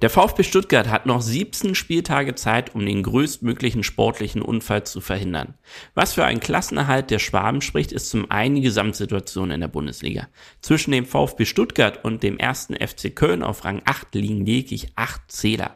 [0.00, 5.54] Der VfB Stuttgart hat noch 17 Spieltage Zeit, um den größtmöglichen sportlichen Unfall zu verhindern.
[5.94, 10.28] Was für einen Klassenerhalt der Schwaben spricht, ist zum einen die Gesamtsituation in der Bundesliga.
[10.60, 15.22] Zwischen dem VfB Stuttgart und dem ersten FC Köln auf Rang 8 liegen lediglich 8
[15.26, 15.74] Zähler.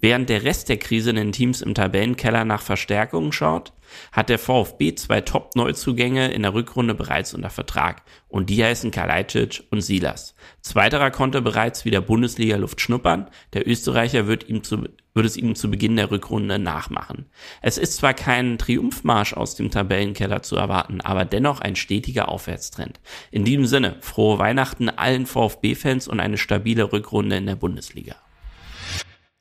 [0.00, 3.72] Während der Rest der Krise in den Teams im Tabellenkeller nach Verstärkungen schaut,
[4.12, 9.64] hat der VfB zwei Top-Neuzugänge in der Rückrunde bereits unter Vertrag und die heißen Kalajdzic
[9.70, 10.34] und Silas.
[10.60, 15.70] Zweiterer konnte bereits wieder Bundesliga-Luft schnuppern, der Österreicher wird, ihm zu, wird es ihm zu
[15.70, 17.26] Beginn der Rückrunde nachmachen.
[17.62, 23.00] Es ist zwar kein Triumphmarsch aus dem Tabellenkeller zu erwarten, aber dennoch ein stetiger Aufwärtstrend.
[23.30, 28.16] In diesem Sinne, frohe Weihnachten allen VfB-Fans und eine stabile Rückrunde in der Bundesliga.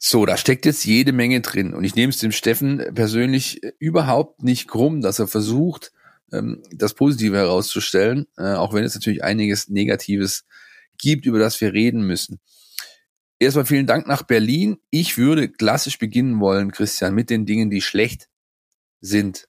[0.06, 1.74] So, da steckt jetzt jede Menge drin.
[1.74, 5.94] Und ich nehme es dem Steffen persönlich überhaupt nicht krumm, dass er versucht,
[6.34, 10.44] ähm, das Positive herauszustellen, äh, auch wenn es natürlich einiges Negatives
[10.98, 12.42] gibt, über das wir reden müssen.
[13.40, 14.76] Erstmal vielen Dank nach Berlin.
[14.90, 18.28] Ich würde klassisch beginnen wollen, Christian, mit den Dingen, die schlecht
[19.00, 19.48] sind,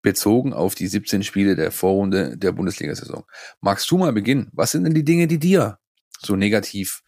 [0.00, 3.26] bezogen auf die 17 Spiele der Vorrunde der Bundesliga-Saison.
[3.60, 4.48] Magst du mal beginnen?
[4.54, 5.78] Was sind denn die Dinge, die dir
[6.22, 7.02] so negativ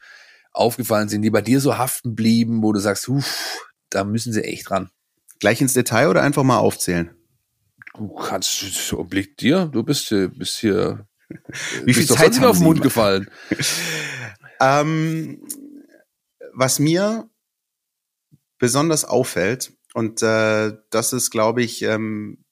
[0.53, 4.45] aufgefallen sind, die bei dir so haften blieben, wo du sagst, uff, da müssen sie
[4.45, 4.91] echt ran?
[5.41, 7.11] Gleich ins Detail oder einfach mal aufzählen?
[7.95, 11.07] Du kannst, obliegt dir, du bist hier, bist hier,
[11.85, 12.85] wie viel Zeit mir auf den Mund immer?
[12.85, 13.31] gefallen?
[14.61, 15.43] ähm,
[16.55, 17.29] was mir
[18.59, 22.45] besonders auffällt, und äh, das ist, glaube ich, ähm,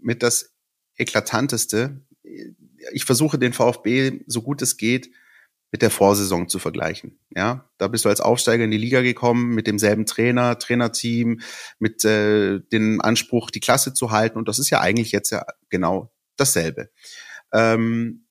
[0.00, 0.54] mit das
[0.96, 2.00] eklatanteste.
[2.92, 5.10] Ich versuche den VfB so gut es geht
[5.70, 7.18] mit der Vorsaison zu vergleichen.
[7.34, 11.40] Ja, da bist du als Aufsteiger in die Liga gekommen mit demselben Trainer, Trainerteam,
[11.78, 14.38] mit äh, dem Anspruch, die Klasse zu halten.
[14.38, 16.90] Und das ist ja eigentlich jetzt ja genau dasselbe.
[17.52, 18.28] Ähm,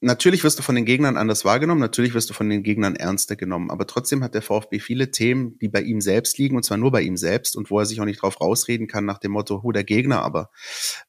[0.00, 3.36] natürlich wirst du von den Gegnern anders wahrgenommen, natürlich wirst du von den Gegnern ernster
[3.36, 6.76] genommen, aber trotzdem hat der VfB viele Themen, die bei ihm selbst liegen, und zwar
[6.76, 9.32] nur bei ihm selbst und wo er sich auch nicht drauf rausreden kann nach dem
[9.32, 10.50] Motto, hu, der Gegner aber.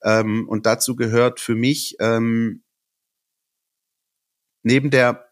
[0.04, 2.64] Ähm, und dazu gehört für mich ähm,
[4.68, 5.28] neben der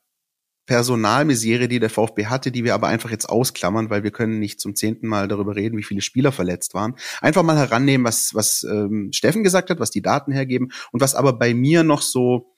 [0.66, 4.60] Personalmisere, die der VfB hatte, die wir aber einfach jetzt ausklammern, weil wir können nicht
[4.60, 6.96] zum zehnten Mal darüber reden, wie viele Spieler verletzt waren.
[7.22, 11.14] Einfach mal herannehmen, was, was ähm, Steffen gesagt hat, was die Daten hergeben und was
[11.14, 12.58] aber bei mir noch so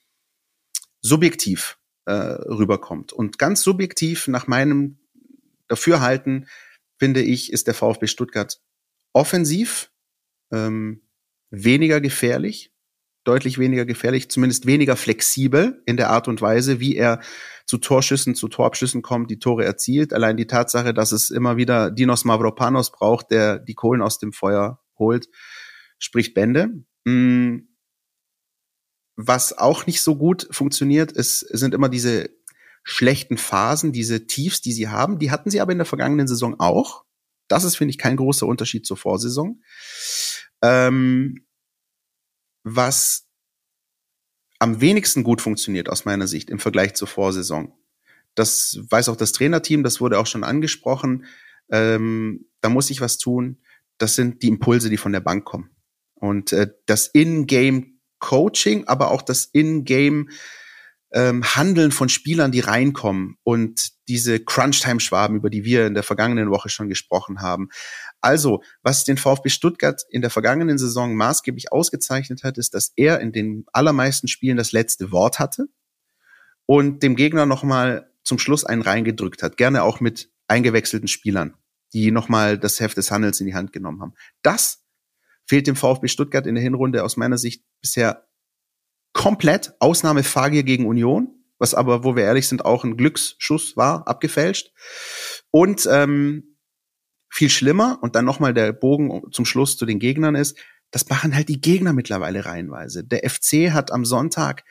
[1.02, 3.12] subjektiv äh, rüberkommt.
[3.12, 4.98] Und ganz subjektiv nach meinem
[5.66, 6.48] Dafürhalten,
[6.98, 8.58] finde ich, ist der VfB Stuttgart
[9.12, 9.92] offensiv
[10.50, 11.02] ähm,
[11.50, 12.72] weniger gefährlich,
[13.28, 17.20] deutlich weniger gefährlich, zumindest weniger flexibel in der Art und Weise, wie er
[17.66, 20.14] zu Torschüssen, zu Torabschüssen kommt, die Tore erzielt.
[20.14, 24.32] Allein die Tatsache, dass es immer wieder Dinos Mavropanos braucht, der die Kohlen aus dem
[24.32, 25.28] Feuer holt,
[25.98, 26.84] spricht Bände.
[27.04, 27.58] Mm.
[29.20, 32.30] Was auch nicht so gut funktioniert, ist, sind immer diese
[32.84, 35.18] schlechten Phasen, diese Tiefs, die sie haben.
[35.18, 37.04] Die hatten sie aber in der vergangenen Saison auch.
[37.48, 39.60] Das ist, finde ich, kein großer Unterschied zur Vorsaison.
[40.62, 41.47] Ähm,
[42.76, 43.26] was
[44.58, 47.72] am wenigsten gut funktioniert aus meiner Sicht im Vergleich zur Vorsaison.
[48.34, 51.26] Das weiß auch das Trainerteam, das wurde auch schon angesprochen.
[51.70, 53.60] Ähm, da muss ich was tun.
[53.98, 55.70] Das sind die Impulse, die von der Bank kommen.
[56.14, 60.30] Und äh, das In-Game Coaching, aber auch das In-Game
[61.12, 66.50] ähm, Handeln von Spielern, die reinkommen und diese Crunch-Time-Schwaben, über die wir in der vergangenen
[66.50, 67.68] Woche schon gesprochen haben.
[68.20, 73.20] Also, was den VfB Stuttgart in der vergangenen Saison maßgeblich ausgezeichnet hat, ist, dass er
[73.20, 75.68] in den allermeisten Spielen das letzte Wort hatte
[76.66, 79.56] und dem Gegner nochmal zum Schluss einen reingedrückt hat.
[79.56, 81.54] Gerne auch mit eingewechselten Spielern,
[81.92, 84.14] die nochmal das Heft des Handels in die Hand genommen haben.
[84.42, 84.84] Das
[85.46, 88.28] fehlt dem VfB Stuttgart in der Hinrunde aus meiner Sicht bisher
[89.12, 89.74] komplett.
[89.80, 94.72] Ausnahme Fagier gegen Union, was aber, wo wir ehrlich sind, auch ein Glücksschuss war, abgefälscht.
[95.50, 96.47] Und ähm,
[97.28, 100.58] viel schlimmer, und dann nochmal der Bogen zum Schluss zu den Gegnern ist,
[100.90, 103.04] das machen halt die Gegner mittlerweile reihenweise.
[103.04, 104.64] Der FC hat am Sonntag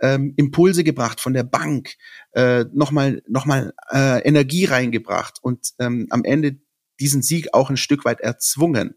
[0.00, 1.94] ähm, Impulse gebracht von der Bank,
[2.32, 6.58] äh, nochmal noch mal, äh, Energie reingebracht und ähm, am Ende
[6.98, 8.94] diesen Sieg auch ein Stück weit erzwungen.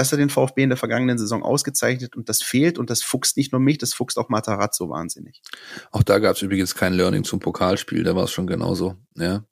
[0.00, 3.36] Das hat den VfB in der vergangenen Saison ausgezeichnet und das fehlt und das fuchst
[3.36, 5.42] nicht nur mich, das fuchst auch Matarazzo wahnsinnig.
[5.90, 8.96] Auch da gab es übrigens kein Learning zum Pokalspiel, da war es schon genauso.
[9.14, 9.44] Ja,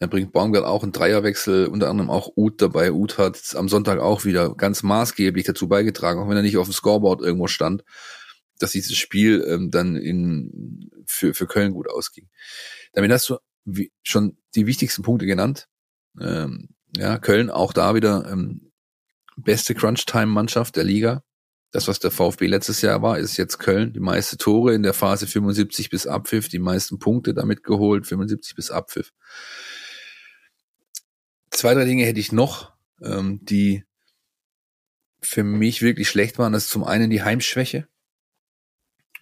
[0.00, 2.92] dann bringt Baumgart auch einen Dreierwechsel, unter anderem auch Uth dabei.
[2.92, 6.68] Uth hat am Sonntag auch wieder ganz maßgeblich dazu beigetragen, auch wenn er nicht auf
[6.68, 7.82] dem Scoreboard irgendwo stand,
[8.58, 12.28] dass dieses Spiel ähm, dann in für für Köln gut ausging.
[12.92, 15.66] Damit hast du wie, schon die wichtigsten Punkte genannt.
[16.20, 18.70] Ähm, ja, Köln auch da wieder ähm,
[19.36, 21.22] beste Crunch-Time-Mannschaft der Liga.
[21.70, 23.92] Das, was der VfB letztes Jahr war, ist jetzt Köln.
[23.92, 28.54] Die meiste Tore in der Phase 75 bis Abpfiff, die meisten Punkte damit geholt, 75
[28.54, 29.12] bis Abpfiff.
[31.50, 33.84] Zwei, drei Dinge hätte ich noch, ähm, die
[35.20, 36.52] für mich wirklich schlecht waren.
[36.52, 37.88] Das ist zum einen die Heimschwäche.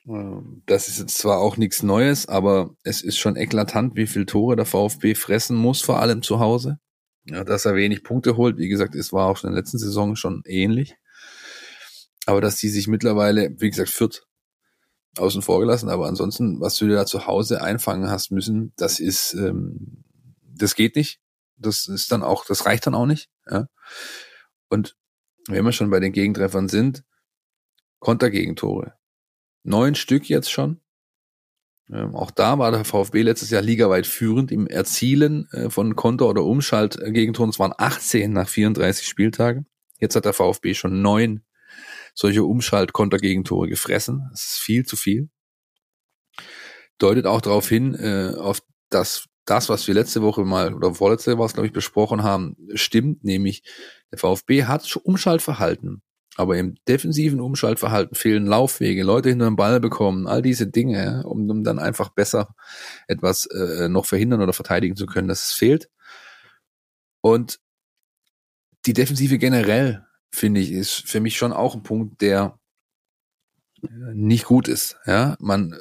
[0.06, 4.26] Ähm, das ist jetzt zwar auch nichts Neues, aber es ist schon eklatant, wie viel
[4.26, 6.78] Tore der VfB fressen muss, vor allem zu Hause.
[7.24, 9.78] Ja, dass er wenig Punkte holt, wie gesagt, es war auch schon in der letzten
[9.78, 10.96] Saison schon ähnlich.
[12.26, 14.26] Aber dass die sich mittlerweile, wie gesagt, Fürth
[15.18, 18.98] außen vor gelassen, aber ansonsten, was du dir da zu Hause einfangen hast müssen, das
[18.98, 20.04] ist, ähm,
[20.42, 21.20] das geht nicht.
[21.56, 23.30] Das ist dann auch, das reicht dann auch nicht.
[23.48, 23.68] Ja.
[24.68, 24.96] Und
[25.48, 27.04] wenn wir schon bei den Gegentreffern sind,
[28.00, 28.94] Kontergegentore.
[29.62, 30.80] Neun Stück jetzt schon.
[31.90, 36.28] Ähm, auch da war der VfB letztes Jahr ligaweit führend im Erzielen äh, von Konter-
[36.28, 37.50] oder Umschaltgegentoren.
[37.50, 39.66] Es waren 18 nach 34 Spieltagen.
[39.98, 41.42] Jetzt hat der VfB schon neun
[42.14, 44.28] solche Umschalt-Kontergegentore gefressen.
[44.30, 45.28] Das ist viel zu viel.
[46.98, 51.38] Deutet auch darauf hin, äh, auf das, das, was wir letzte Woche mal oder vorletzte
[51.38, 53.62] Woche, glaube ich, besprochen haben, stimmt, nämlich
[54.10, 56.02] der VfB hat Umschaltverhalten.
[56.36, 61.48] Aber im defensiven Umschaltverhalten fehlen Laufwege, Leute hinter den Ball bekommen, all diese Dinge, um,
[61.50, 62.54] um dann einfach besser
[63.06, 65.90] etwas äh, noch verhindern oder verteidigen zu können, dass es fehlt.
[67.20, 67.58] Und
[68.86, 72.58] die Defensive generell, finde ich, ist für mich schon auch ein Punkt, der
[73.82, 74.96] äh, nicht gut ist.
[75.06, 75.78] Ja, man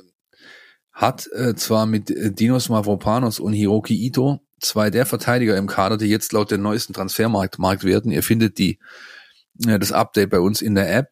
[0.92, 5.98] hat äh, zwar mit äh, Dinos Mavropanos und Hiroki Ito zwei der Verteidiger im Kader,
[5.98, 8.80] die jetzt laut den neuesten Transfermarktwerten, ihr findet die
[9.68, 11.10] äh, das Update bei uns in der App,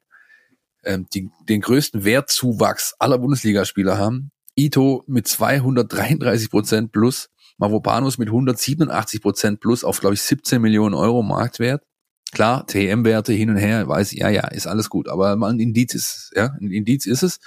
[0.83, 4.31] ähm, die den größten Wertzuwachs aller Bundesligaspieler haben.
[4.55, 10.95] Ito mit 233 Prozent plus, Mavropanos mit 187 Prozent plus auf, glaube ich, 17 Millionen
[10.95, 11.83] Euro Marktwert.
[12.31, 15.95] Klar, TM-Werte hin und her, weiß, ja, ja, ist alles gut, aber mal ein Indiz
[15.95, 17.39] ist, ja, ein Indiz ist es.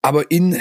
[0.00, 0.58] Aber in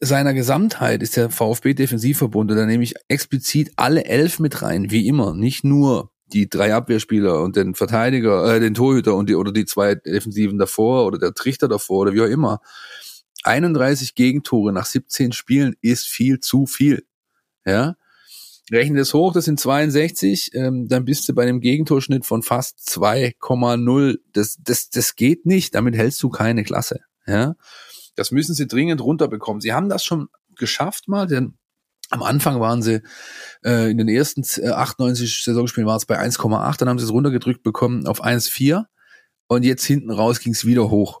[0.00, 5.06] seiner Gesamtheit ist der VfB Defensivverbund, da nehme ich explizit alle elf mit rein, wie
[5.06, 9.52] immer, nicht nur die drei Abwehrspieler und den Verteidiger, äh, den Torhüter und die oder
[9.52, 12.60] die zwei Defensiven davor oder der Trichter davor oder wie auch immer.
[13.44, 17.04] 31 Gegentore nach 17 Spielen ist viel zu viel.
[17.64, 17.96] Ja,
[18.70, 22.78] rechne das hoch, das sind 62, ähm, dann bist du bei einem Gegentorschnitt von fast
[22.88, 24.18] 2,0.
[24.32, 25.74] Das, das, das geht nicht.
[25.74, 27.00] Damit hältst du keine Klasse.
[27.26, 27.54] Ja,
[28.14, 29.60] das müssen sie dringend runterbekommen.
[29.60, 31.54] Sie haben das schon geschafft mal, denn
[32.10, 33.02] Am Anfang waren sie
[33.64, 37.62] äh, in den ersten 98 Saisonspielen war es bei 1,8, dann haben sie es runtergedrückt
[37.62, 38.84] bekommen auf 1,4
[39.48, 41.20] und jetzt hinten raus ging es wieder hoch.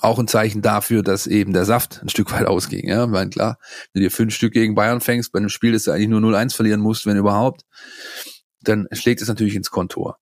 [0.00, 2.88] Auch ein Zeichen dafür, dass eben der Saft ein Stück weit ausging.
[2.88, 3.58] Ja, weil klar,
[3.92, 6.20] wenn du dir fünf Stück gegen Bayern fängst, bei einem Spiel, das du eigentlich nur
[6.20, 7.62] 0-1 verlieren musst, wenn überhaupt,
[8.62, 10.18] dann schlägt es natürlich ins Kontor.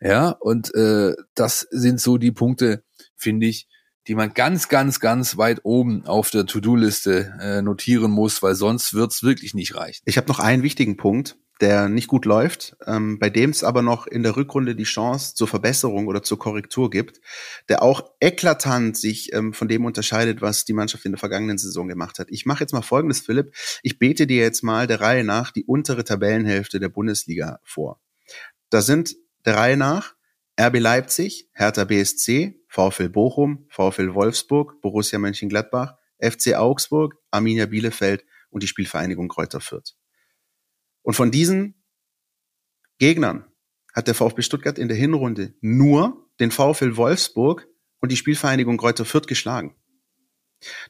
[0.00, 2.82] Ja, und äh, das sind so die Punkte,
[3.16, 3.68] finde ich,
[4.10, 8.92] die man ganz, ganz, ganz weit oben auf der To-Do-Liste äh, notieren muss, weil sonst
[8.92, 10.02] wird's wirklich nicht reichen.
[10.04, 13.82] Ich habe noch einen wichtigen Punkt, der nicht gut läuft, ähm, bei dem es aber
[13.82, 17.20] noch in der Rückrunde die Chance zur Verbesserung oder zur Korrektur gibt,
[17.68, 21.86] der auch eklatant sich ähm, von dem unterscheidet, was die Mannschaft in der vergangenen Saison
[21.86, 22.32] gemacht hat.
[22.32, 23.54] Ich mache jetzt mal Folgendes, Philipp.
[23.84, 28.00] Ich bete dir jetzt mal der Reihe nach die untere Tabellenhälfte der Bundesliga vor.
[28.70, 30.16] Da sind der Reihe nach
[30.60, 38.62] RB Leipzig, Hertha BSC, VfL Bochum, VfL Wolfsburg, Borussia Mönchengladbach, FC Augsburg, Arminia Bielefeld und
[38.62, 39.96] die Spielvereinigung Kräuter Fürth.
[41.02, 41.82] Und von diesen
[42.98, 43.44] Gegnern
[43.92, 47.66] hat der VfB Stuttgart in der Hinrunde nur den VfL Wolfsburg
[48.00, 49.74] und die Spielvereinigung Kräuter Fürth geschlagen.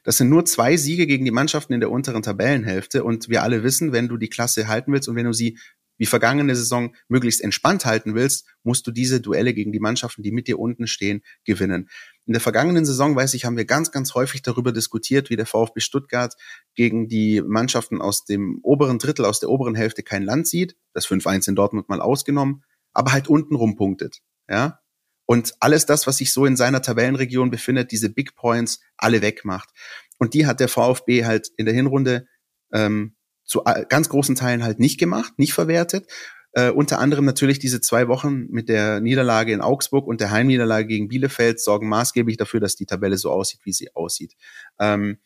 [0.03, 3.63] Das sind nur zwei Siege gegen die Mannschaften in der unteren Tabellenhälfte und wir alle
[3.63, 5.57] wissen, wenn du die Klasse halten willst und wenn du sie
[6.01, 10.31] wie vergangene Saison möglichst entspannt halten willst, musst du diese Duelle gegen die Mannschaften, die
[10.31, 11.89] mit dir unten stehen, gewinnen.
[12.25, 15.45] In der vergangenen Saison, weiß ich, haben wir ganz, ganz häufig darüber diskutiert, wie der
[15.45, 16.33] VfB Stuttgart
[16.73, 20.75] gegen die Mannschaften aus dem oberen Drittel, aus der oberen Hälfte kein Land sieht.
[20.93, 24.21] Das 5-1 in Dortmund mal ausgenommen, aber halt unten rumpunktet.
[24.49, 24.79] Ja,
[25.27, 29.69] und alles das, was sich so in seiner Tabellenregion befindet, diese Big Points, alle wegmacht.
[30.17, 32.27] Und die hat der VfB halt in der Hinrunde
[32.73, 33.15] ähm,
[33.51, 36.07] zu ganz großen Teilen halt nicht gemacht, nicht verwertet.
[36.53, 40.87] Äh, unter anderem natürlich diese zwei Wochen mit der Niederlage in Augsburg und der Heimniederlage
[40.87, 44.35] gegen Bielefeld sorgen maßgeblich dafür, dass die Tabelle so aussieht, wie sie aussieht.
[44.79, 45.17] Ähm,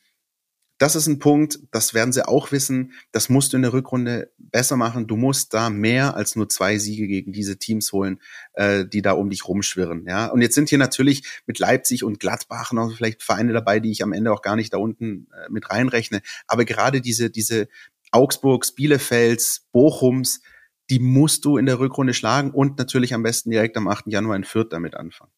[0.78, 2.92] das ist ein Punkt, das werden sie auch wissen.
[3.14, 5.08] Das musst du in der Rückrunde besser machen.
[5.08, 8.20] Du musst da mehr als nur zwei Siege gegen diese Teams holen,
[8.54, 10.06] äh, die da um dich rumschwirren.
[10.06, 13.92] Ja, und jetzt sind hier natürlich mit Leipzig und Gladbach noch vielleicht Vereine dabei, die
[13.92, 16.22] ich am Ende auch gar nicht da unten äh, mit reinrechne.
[16.46, 17.70] Aber gerade diese diese
[18.16, 20.42] Augsburgs, Bielefelds, Bochums,
[20.90, 24.08] die musst du in der Rückrunde schlagen und natürlich am besten direkt am 8.
[24.08, 25.32] Januar in Fürth damit anfangen.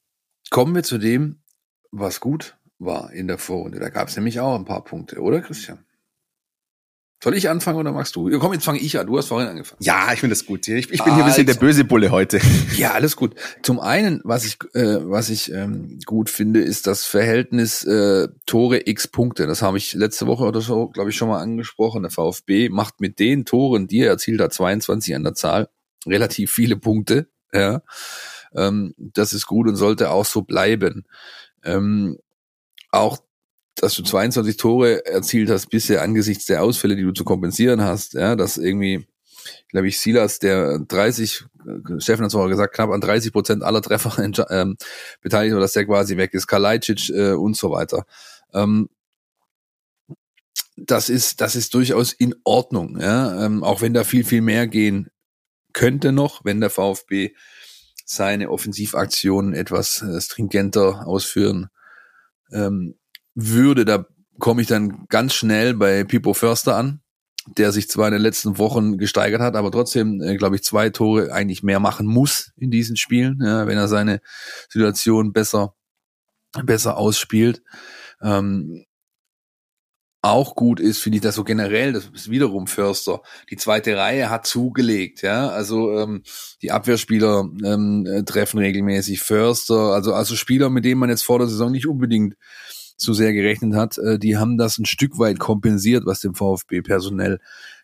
[0.49, 1.41] Kommen wir zu dem,
[1.91, 3.79] was gut war in der Vorrunde.
[3.79, 5.86] Da gab es nämlich auch ein paar Punkte, oder Christian?
[7.23, 8.29] Soll ich anfangen oder magst du?
[8.29, 9.07] Ja, komm, jetzt fange ich an.
[9.07, 9.79] Du hast vorhin angefangen.
[9.81, 10.67] Ja, ich finde das gut.
[10.67, 12.39] Ich, ich bin hier ein bisschen der böse Bulle heute.
[12.77, 13.33] Ja, alles gut.
[13.63, 18.87] Zum einen, was ich, äh, was ich ähm, gut finde, ist das Verhältnis äh, Tore
[18.87, 19.47] x Punkte.
[19.47, 22.03] Das habe ich letzte Woche oder so, glaube ich, schon mal angesprochen.
[22.03, 25.69] Der VfB macht mit den Toren, die er erzielt hat, 22 an der Zahl,
[26.05, 27.27] relativ viele Punkte.
[27.51, 27.81] Ja,
[28.53, 31.05] ähm, das ist gut und sollte auch so bleiben.
[31.63, 32.19] Ähm,
[32.91, 33.17] auch
[33.77, 38.13] dass du 22 Tore erzielt hast bisher angesichts der Ausfälle, die du zu kompensieren hast,
[38.13, 39.07] ja, dass irgendwie,
[39.69, 41.45] glaube ich, Silas, der 30,
[41.99, 44.17] Steffen hat es auch gesagt, knapp an 30 Prozent aller Treffer
[44.49, 44.77] ähm,
[45.21, 48.05] beteiligt war, dass der quasi weg ist, Kalajdzic äh, und so weiter.
[48.53, 48.89] Ähm,
[50.75, 54.67] das ist, das ist durchaus in Ordnung, ja, ähm, auch wenn da viel, viel mehr
[54.67, 55.09] gehen
[55.73, 57.33] könnte noch, wenn der VfB
[58.05, 61.69] seine Offensivaktionen etwas äh, stringenter ausführen
[62.51, 62.95] ähm,
[63.37, 64.05] würde, da
[64.39, 67.01] komme ich dann ganz schnell bei Pipo Förster an,
[67.55, 70.89] der sich zwar in den letzten Wochen gesteigert hat, aber trotzdem, äh, glaube ich, zwei
[70.89, 74.21] Tore eigentlich mehr machen muss in diesen Spielen, ja, wenn er seine
[74.69, 75.75] Situation besser,
[76.63, 77.61] besser ausspielt.
[78.21, 78.83] Ähm,
[80.23, 83.21] auch gut ist, finde ich, dass so generell, das ist wiederum Förster,
[83.51, 86.23] die zweite Reihe hat zugelegt, ja, also ähm,
[86.63, 91.37] die Abwehrspieler ähm, äh, treffen regelmäßig Förster, also also Spieler, mit denen man jetzt vor
[91.37, 92.33] der Saison nicht unbedingt
[92.97, 96.81] zu sehr gerechnet hat, äh, die haben das ein Stück weit kompensiert, was dem VfB
[96.81, 97.39] personell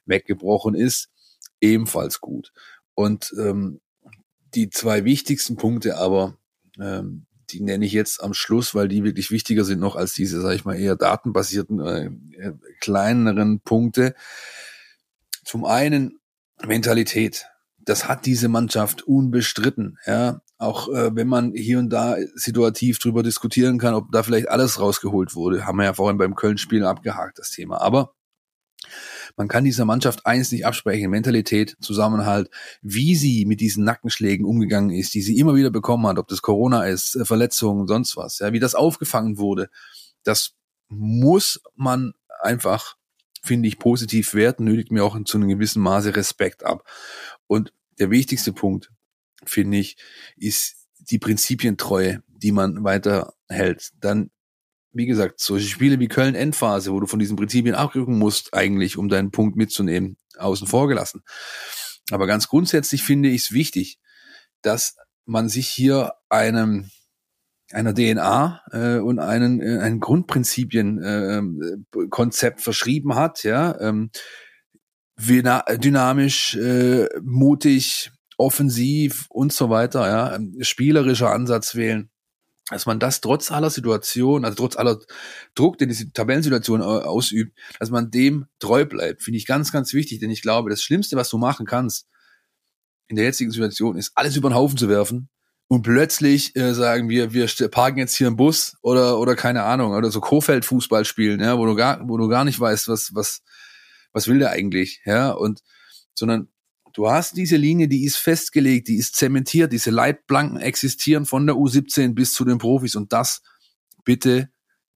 [0.05, 1.09] weggebrochen ist,
[1.61, 2.51] ebenfalls gut.
[2.95, 3.79] Und ähm,
[4.55, 6.37] die zwei wichtigsten Punkte aber,
[6.79, 10.41] ähm, die nenne ich jetzt am Schluss, weil die wirklich wichtiger sind noch als diese,
[10.41, 12.05] sage ich mal, eher datenbasierten, äh,
[12.37, 14.15] äh, kleineren Punkte.
[15.43, 16.19] Zum einen
[16.65, 17.45] Mentalität.
[17.79, 19.97] Das hat diese Mannschaft unbestritten.
[20.05, 24.49] Ja, auch äh, wenn man hier und da situativ drüber diskutieren kann, ob da vielleicht
[24.49, 27.81] alles rausgeholt wurde, haben wir ja vorhin beim Köln-Spiel abgehakt, das Thema.
[27.81, 28.13] Aber
[29.35, 32.49] man kann dieser Mannschaft eins nicht absprechen, Mentalität, Zusammenhalt,
[32.81, 36.41] wie sie mit diesen Nackenschlägen umgegangen ist, die sie immer wieder bekommen hat, ob das
[36.41, 39.69] Corona ist, äh, Verletzungen, sonst was, ja, wie das aufgefangen wurde,
[40.23, 40.55] das
[40.89, 42.95] muss man einfach,
[43.41, 46.87] finde ich, positiv werten, nötigt mir auch zu einem gewissen Maße Respekt ab.
[47.47, 48.91] Und der wichtigste Punkt,
[49.49, 49.97] finde ich,
[50.35, 53.91] ist die Prinzipientreue, die man weiterhält.
[53.99, 54.31] Dann
[54.93, 59.09] wie gesagt, solche Spiele wie Köln-Endphase, wo du von diesen Prinzipien abrücken musst, eigentlich, um
[59.09, 61.23] deinen Punkt mitzunehmen, außen vor gelassen.
[62.11, 63.99] Aber ganz grundsätzlich finde ich es wichtig,
[64.61, 66.89] dass man sich hier einem
[67.71, 74.11] einer DNA äh, und einen äh, ein Grundprinzipien äh, äh, verschrieben hat, ja, ähm,
[75.17, 82.09] dynamisch, äh, mutig, offensiv und so weiter, ja, spielerischer Ansatz wählen.
[82.69, 84.99] Dass man das trotz aller Situationen, also trotz aller
[85.53, 90.19] Druck, den diese Tabellensituation ausübt, dass man dem treu bleibt, finde ich ganz, ganz wichtig,
[90.19, 92.07] denn ich glaube, das Schlimmste, was du machen kannst
[93.07, 95.29] in der jetzigen Situation, ist alles über den Haufen zu werfen
[95.67, 99.93] und plötzlich äh, sagen wir, wir parken jetzt hier im Bus oder oder keine Ahnung
[99.93, 103.41] oder so Kofeld-Fußball spielen, ja, wo du gar, wo du gar nicht weißt, was was
[104.11, 105.61] was will der eigentlich, ja und
[106.13, 106.49] sondern
[106.93, 111.55] Du hast diese Linie, die ist festgelegt, die ist zementiert, diese Leitplanken existieren von der
[111.55, 113.41] U17 bis zu den Profis und das
[114.05, 114.49] bitte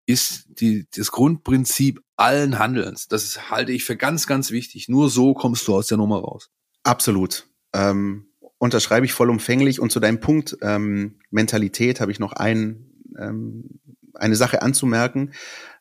[0.05, 3.07] ist die, das Grundprinzip allen Handelns.
[3.07, 4.87] Das ist, halte ich für ganz, ganz wichtig.
[4.87, 6.49] Nur so kommst du aus der Nummer raus.
[6.83, 7.47] Absolut.
[7.73, 8.27] Ähm,
[8.57, 9.79] unterschreibe ich vollumfänglich.
[9.79, 12.89] Und zu deinem Punkt ähm, Mentalität habe ich noch ein,
[13.19, 13.79] ähm,
[14.13, 15.33] eine Sache anzumerken.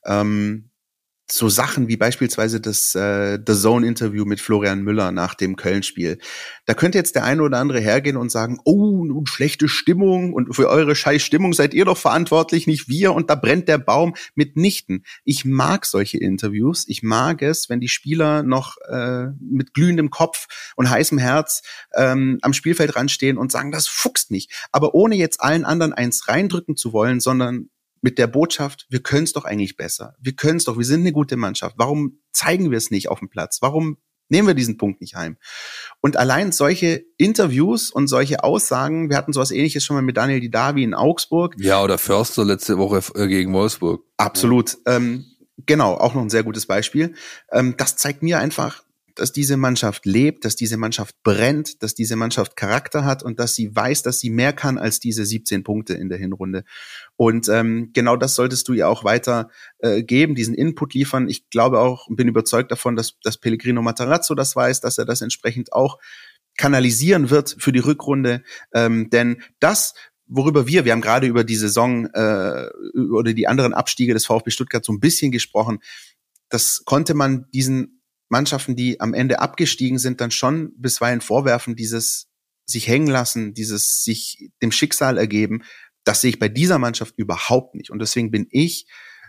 [0.04, 0.70] Ähm,
[1.30, 6.18] so Sachen wie beispielsweise das äh, The Zone Interview mit Florian Müller nach dem Köln-Spiel.
[6.66, 10.54] Da könnte jetzt der eine oder andere hergehen und sagen, oh, nun schlechte Stimmung und
[10.54, 14.14] für eure scheiß Stimmung seid ihr doch verantwortlich, nicht wir und da brennt der Baum
[14.34, 15.04] mitnichten.
[15.24, 16.84] Ich mag solche Interviews.
[16.86, 20.46] Ich mag es, wenn die Spieler noch äh, mit glühendem Kopf
[20.76, 21.62] und heißem Herz
[21.94, 24.48] ähm, am Spielfeld ranstehen und sagen, das fuchst mich.
[24.70, 27.68] Aber ohne jetzt allen anderen eins reindrücken zu wollen, sondern
[28.06, 30.14] mit der Botschaft, wir können es doch eigentlich besser.
[30.20, 31.74] Wir können es doch, wir sind eine gute Mannschaft.
[31.76, 33.58] Warum zeigen wir es nicht auf dem Platz?
[33.62, 33.96] Warum
[34.28, 35.38] nehmen wir diesen Punkt nicht heim?
[36.00, 40.38] Und allein solche Interviews und solche Aussagen, wir hatten sowas ähnliches schon mal mit Daniel
[40.38, 41.56] Didavi in Augsburg.
[41.58, 44.04] Ja, oder Förster letzte Woche äh, gegen Wolfsburg.
[44.18, 44.78] Absolut.
[44.86, 44.98] Ja.
[44.98, 45.24] Ähm,
[45.66, 47.16] genau, auch noch ein sehr gutes Beispiel.
[47.50, 48.84] Ähm, das zeigt mir einfach,
[49.16, 53.54] dass diese Mannschaft lebt, dass diese Mannschaft brennt, dass diese Mannschaft Charakter hat und dass
[53.54, 56.64] sie weiß, dass sie mehr kann als diese 17 Punkte in der Hinrunde.
[57.16, 61.28] Und ähm, genau das solltest du ihr auch weiter äh, geben, diesen Input liefern.
[61.28, 65.04] Ich glaube auch und bin überzeugt davon, dass, dass Pellegrino Matarazzo das weiß, dass er
[65.06, 65.98] das entsprechend auch
[66.56, 68.42] kanalisieren wird für die Rückrunde.
[68.72, 69.94] Ähm, denn das,
[70.26, 74.50] worüber wir, wir haben gerade über die Saison äh, oder die anderen Abstiege des VfB
[74.50, 75.78] Stuttgart so ein bisschen gesprochen,
[76.48, 77.95] das konnte man diesen
[78.28, 82.28] Mannschaften, die am Ende abgestiegen sind, dann schon bisweilen vorwerfen, dieses
[82.64, 85.62] sich hängen lassen, dieses sich dem Schicksal ergeben,
[86.06, 87.90] das sehe ich bei dieser Mannschaft überhaupt nicht.
[87.90, 88.86] Und deswegen bin ich,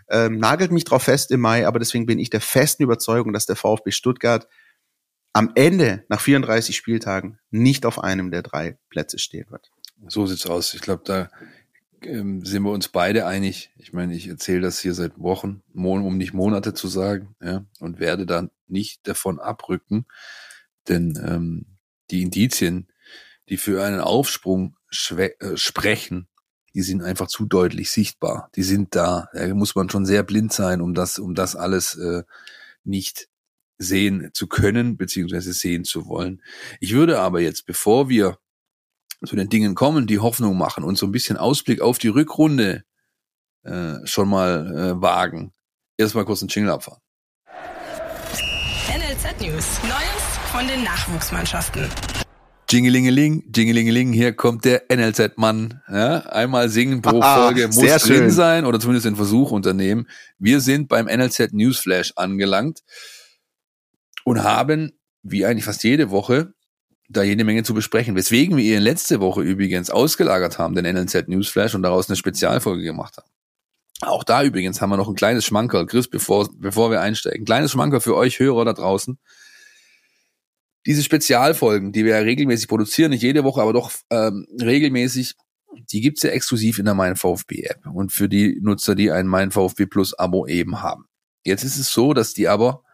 [0.08, 3.46] ähm, nagelt mich drauf fest im Mai, aber deswegen bin ich der festen Überzeugung, dass
[3.46, 4.48] der VfB Stuttgart
[5.32, 9.70] am Ende nach 34 Spieltagen nicht auf einem der drei Plätze stehen wird.
[10.06, 10.74] So sieht's aus.
[10.74, 11.30] Ich glaube, da
[12.02, 13.70] ähm, sind wir uns beide einig.
[13.76, 17.98] Ich meine, ich erzähle das hier seit Wochen, um nicht Monate zu sagen, ja, und
[17.98, 20.06] werde dann nicht davon abrücken,
[20.88, 21.78] denn ähm,
[22.10, 22.88] die Indizien,
[23.48, 24.76] die für einen Aufsprung
[25.10, 26.28] äh, sprechen,
[26.74, 28.50] die sind einfach zu deutlich sichtbar.
[28.54, 29.28] Die sind da.
[29.32, 32.22] Da muss man schon sehr blind sein, um das, um das alles äh,
[32.84, 33.28] nicht
[33.78, 36.42] sehen zu können, beziehungsweise sehen zu wollen.
[36.80, 38.38] Ich würde aber jetzt, bevor wir
[39.24, 42.84] zu den Dingen kommen, die Hoffnung machen und so ein bisschen Ausblick auf die Rückrunde
[43.64, 45.52] äh, schon mal äh, wagen,
[45.96, 47.00] erstmal kurz einen Jingle abfahren.
[48.88, 49.80] NLZ News.
[49.82, 51.88] Neues von den Nachwuchsmannschaften.
[52.70, 55.80] Jingelingeling, Jingelingeling, hier kommt der NLZ-Mann.
[55.90, 58.30] Ja, einmal singen pro ah, Folge muss drin schön.
[58.30, 60.06] sein oder zumindest den Versuch unternehmen.
[60.38, 62.82] Wir sind beim NLZ Newsflash angelangt
[64.24, 64.92] und haben,
[65.22, 66.52] wie eigentlich fast jede Woche,
[67.08, 68.14] da jede Menge zu besprechen.
[68.14, 72.82] Weswegen wir ihn letzte Woche übrigens ausgelagert haben, den NLZ Newsflash, und daraus eine Spezialfolge
[72.82, 73.28] gemacht haben.
[74.00, 75.86] Auch da übrigens haben wir noch ein kleines Schmankerl.
[75.86, 77.42] Chris, bevor, bevor wir einsteigen.
[77.42, 79.18] Ein kleines Schmankerl für euch Hörer da draußen.
[80.86, 85.34] Diese Spezialfolgen, die wir ja regelmäßig produzieren, nicht jede Woche, aber doch ähm, regelmäßig,
[85.90, 89.26] die gibt's ja exklusiv in der Mein VfB App und für die Nutzer, die ein
[89.26, 91.06] Mein VfB Plus Abo eben haben.
[91.44, 92.84] Jetzt ist es so, dass die aber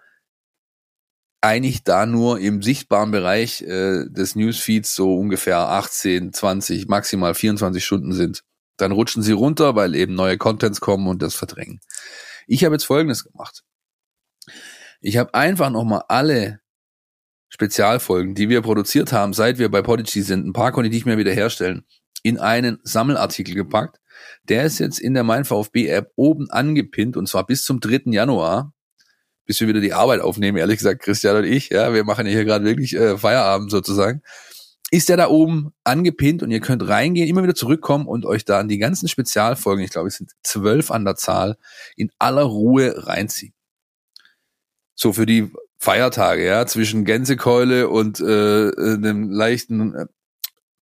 [1.44, 7.84] eigentlich da nur im sichtbaren Bereich äh, des Newsfeeds so ungefähr 18, 20, maximal 24
[7.84, 8.42] Stunden sind.
[8.76, 11.80] Dann rutschen sie runter, weil eben neue Contents kommen und das verdrängen.
[12.46, 13.62] Ich habe jetzt Folgendes gemacht.
[15.00, 16.60] Ich habe einfach nochmal alle
[17.50, 21.06] Spezialfolgen, die wir produziert haben, seit wir bei Podigy sind, ein paar konnte ich nicht
[21.06, 21.86] mehr wiederherstellen,
[22.24, 24.00] in einen Sammelartikel gepackt.
[24.48, 28.10] Der ist jetzt in der Mein VfB App oben angepinnt und zwar bis zum 3.
[28.12, 28.73] Januar
[29.46, 32.44] bis wir wieder die Arbeit aufnehmen, ehrlich gesagt, Christian und ich, ja, wir machen hier
[32.44, 34.22] gerade wirklich äh, Feierabend sozusagen.
[34.90, 38.60] ist der da oben angepinnt und ihr könnt reingehen, immer wieder zurückkommen und euch da
[38.60, 41.56] an die ganzen Spezialfolgen, ich glaube, es sind zwölf an der Zahl,
[41.96, 43.54] in aller Ruhe reinziehen.
[44.94, 50.08] So für die Feiertage, ja, zwischen Gänsekeule und äh, einem leichten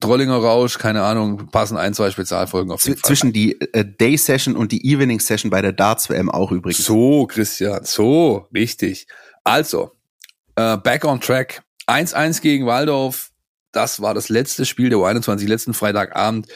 [0.03, 3.09] Trollinger Rausch, keine Ahnung, passen ein, zwei Spezialfolgen auf jeden Fall.
[3.09, 6.85] Zwischen die äh, Day Session und die Evening Session bei der Darts WM auch übrigens.
[6.85, 9.07] So, Christian, so, richtig.
[9.45, 9.93] Also,
[10.57, 11.63] äh, back on track.
[11.87, 13.31] 1-1 gegen Waldorf.
[13.73, 16.49] Das war das letzte Spiel der U21, letzten Freitagabend.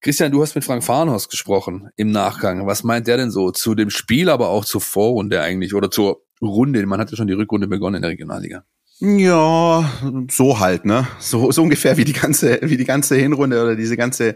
[0.00, 2.66] Christian, du hast mit Frank Farnhorst gesprochen im Nachgang.
[2.66, 6.22] Was meint der denn so zu dem Spiel, aber auch zur Vorrunde eigentlich oder zur
[6.40, 6.84] Runde?
[6.86, 8.64] Man hat ja schon die Rückrunde begonnen in der Regionalliga.
[9.00, 9.92] Ja,
[10.28, 11.06] so halt, ne?
[11.20, 14.34] So, so ungefähr wie die ganze, wie die ganze Hinrunde oder diese ganze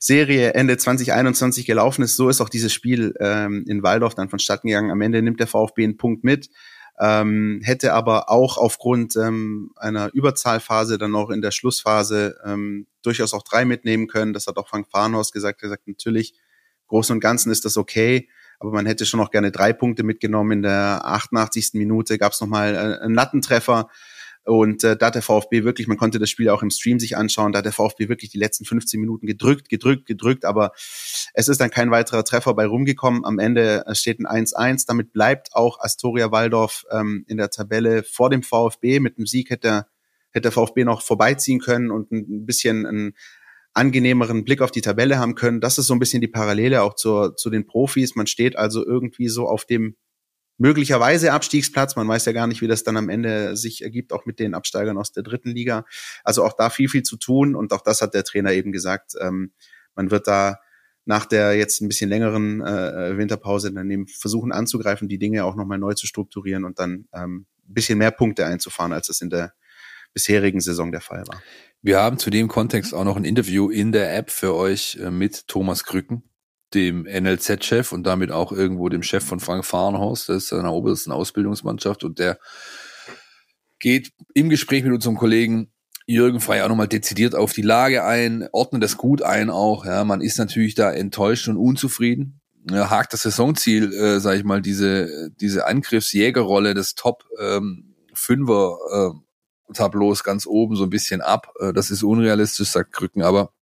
[0.00, 2.16] Serie Ende 2021 gelaufen ist.
[2.16, 4.90] So ist auch dieses Spiel ähm, in Waldorf dann vonstatten gegangen.
[4.90, 6.50] Am Ende nimmt der VfB einen Punkt mit
[7.00, 13.34] ähm, hätte aber auch aufgrund ähm, einer Überzahlphase dann noch in der Schlussphase ähm, durchaus
[13.34, 14.32] auch drei mitnehmen können.
[14.32, 15.62] Das hat auch Frank Farnhaus gesagt.
[15.62, 16.34] Er sagt, natürlich,
[16.86, 18.28] Großen und Ganzen ist das okay,
[18.58, 20.52] aber man hätte schon noch gerne drei Punkte mitgenommen.
[20.52, 21.70] In der 88.
[21.74, 23.88] Minute gab es nochmal äh, einen Lattentreffer
[24.44, 27.16] und äh, da hat der VfB wirklich, man konnte das Spiel auch im Stream sich
[27.16, 30.72] anschauen, da hat der VfB wirklich die letzten 15 Minuten gedrückt, gedrückt, gedrückt, aber
[31.32, 33.24] es ist dann kein weiterer Treffer bei rumgekommen.
[33.24, 34.84] Am Ende äh, steht ein 1-1.
[34.86, 39.00] Damit bleibt auch Astoria Waldorf ähm, in der Tabelle vor dem VfB.
[39.00, 39.86] Mit dem Sieg hätte,
[40.30, 43.14] hätte der VfB noch vorbeiziehen können und ein bisschen einen
[43.74, 45.60] angenehmeren Blick auf die Tabelle haben können.
[45.60, 48.14] Das ist so ein bisschen die Parallele auch zur, zu den Profis.
[48.14, 49.96] Man steht also irgendwie so auf dem
[50.58, 51.96] möglicherweise Abstiegsplatz.
[51.96, 54.54] Man weiß ja gar nicht, wie das dann am Ende sich ergibt, auch mit den
[54.54, 55.84] Absteigern aus der dritten Liga.
[56.22, 57.56] Also auch da viel, viel zu tun.
[57.56, 59.14] Und auch das hat der Trainer eben gesagt.
[59.20, 59.52] Ähm,
[59.96, 60.60] man wird da
[61.04, 65.56] nach der jetzt ein bisschen längeren äh, Winterpause dann eben versuchen anzugreifen, die Dinge auch
[65.56, 69.30] nochmal neu zu strukturieren und dann ähm, ein bisschen mehr Punkte einzufahren, als es in
[69.30, 69.52] der
[70.14, 71.42] bisherigen Saison der Fall war.
[71.84, 75.10] Wir haben zu dem Kontext auch noch ein Interview in der App für euch äh,
[75.10, 76.22] mit Thomas Krücken
[76.72, 81.12] dem NLZ-Chef und damit auch irgendwo dem Chef von Frank Fahrenhaus, das ist seiner obersten
[81.12, 82.38] Ausbildungsmannschaft und der
[83.80, 85.72] geht im Gespräch mit unserem Kollegen
[86.06, 89.84] Jürgen Frey auch nochmal dezidiert auf die Lage ein, ordnet das gut ein auch.
[89.84, 92.40] Ja, man ist natürlich da enttäuscht und unzufrieden.
[92.70, 97.94] Ja, hakt das Saisonziel, äh, sage ich mal, diese diese Angriffsjägerrolle des Top ähm,
[98.28, 99.10] äh,
[99.72, 101.52] Tableaus ganz oben so ein bisschen ab.
[101.58, 103.52] Äh, das ist unrealistisch, sagt Krücken, aber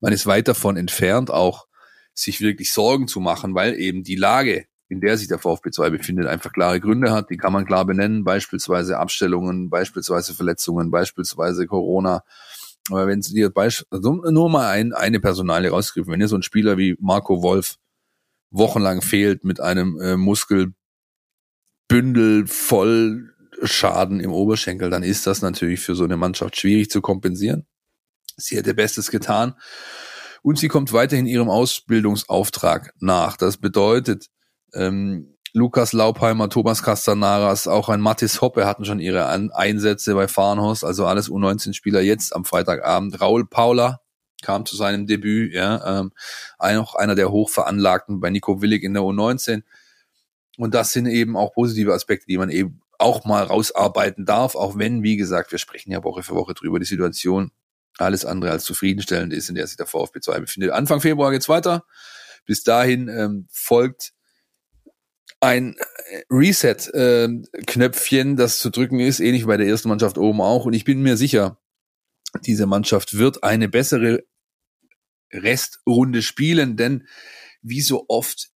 [0.00, 1.66] man ist weit davon entfernt, auch
[2.14, 5.90] sich wirklich Sorgen zu machen, weil eben die Lage, in der sich der VfB 2
[5.90, 7.30] befindet, einfach klare Gründe hat.
[7.30, 12.24] Die kann man klar benennen, beispielsweise Abstellungen, beispielsweise Verletzungen, beispielsweise Corona.
[12.90, 16.42] Aber wenn Sie dir also nur mal ein, eine Personalie rausgriffen, wenn ihr so ein
[16.42, 17.76] Spieler wie Marco Wolf
[18.50, 20.74] wochenlang fehlt mit einem äh, Muskelbündel
[22.46, 27.66] voll Schaden im Oberschenkel, dann ist das natürlich für so eine Mannschaft schwierig zu kompensieren.
[28.36, 29.54] Sie ihr Bestes getan
[30.42, 33.36] und sie kommt weiterhin ihrem Ausbildungsauftrag nach.
[33.36, 34.26] Das bedeutet,
[34.72, 40.28] ähm, Lukas Laubheimer, Thomas Castanaras, auch ein Mathis Hoppe hatten schon ihre An Einsätze bei
[40.28, 43.20] Farnhorst, also alles U19-Spieler jetzt am Freitagabend.
[43.20, 44.00] Raul Paula
[44.42, 46.12] kam zu seinem Debüt, ja, ähm,
[46.58, 49.62] auch einer der Hochveranlagten bei Nico Willig in der U19.
[50.58, 54.76] Und das sind eben auch positive Aspekte, die man eben auch mal rausarbeiten darf, auch
[54.76, 57.52] wenn, wie gesagt, wir sprechen ja Woche für Woche drüber, die Situation
[57.96, 60.70] alles andere als zufriedenstellend ist, in der sich der VfB 2 befindet.
[60.70, 61.84] Anfang Februar geht's weiter.
[62.44, 64.12] Bis dahin ähm, folgt
[65.40, 70.40] ein äh, Reset-Knöpfchen, ähm, das zu drücken ist, ähnlich wie bei der ersten Mannschaft oben
[70.40, 70.64] auch.
[70.64, 71.58] Und ich bin mir sicher,
[72.46, 74.24] diese Mannschaft wird eine bessere
[75.32, 77.06] Restrunde spielen, denn
[77.62, 78.50] wie so oft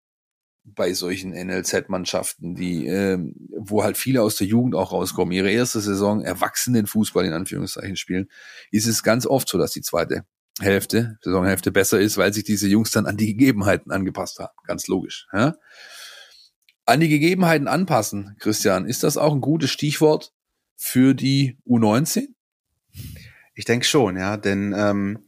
[0.76, 3.18] bei solchen NLZ-Mannschaften, die, äh,
[3.58, 8.30] wo halt viele aus der Jugend auch rauskommen, ihre erste Saison Erwachsenenfußball in Anführungszeichen spielen,
[8.72, 10.26] ist es ganz oft so, dass die zweite
[10.60, 14.54] Hälfte, Saisonhälfte besser ist, weil sich diese Jungs dann an die Gegebenheiten angepasst haben.
[14.66, 15.28] Ganz logisch.
[15.34, 15.56] Ja?
[16.86, 20.34] An die Gegebenheiten anpassen, Christian, ist das auch ein gutes Stichwort
[20.76, 22.28] für die U19?
[23.54, 25.26] Ich denke schon, ja, denn ähm,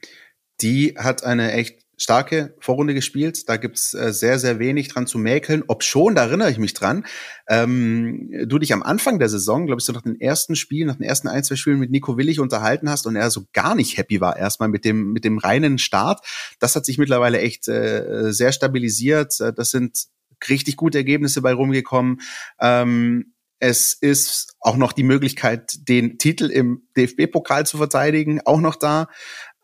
[0.61, 3.47] die hat eine echt starke Vorrunde gespielt.
[3.47, 5.63] Da gibt's äh, sehr, sehr wenig dran zu mäkeln.
[5.67, 7.05] Ob schon, da erinnere ich mich dran.
[7.47, 10.95] Ähm, du dich am Anfang der Saison, glaube ich, so nach den ersten Spielen, nach
[10.95, 13.97] den ersten ein, zwei Spielen mit Nico Willig unterhalten hast und er so gar nicht
[13.97, 16.25] happy war erstmal mit dem, mit dem reinen Start.
[16.59, 19.39] Das hat sich mittlerweile echt äh, sehr stabilisiert.
[19.55, 20.07] Das sind
[20.49, 22.21] richtig gute Ergebnisse bei rumgekommen.
[22.59, 28.75] Ähm, es ist auch noch die Möglichkeit, den Titel im DFB-Pokal zu verteidigen, auch noch
[28.75, 29.07] da.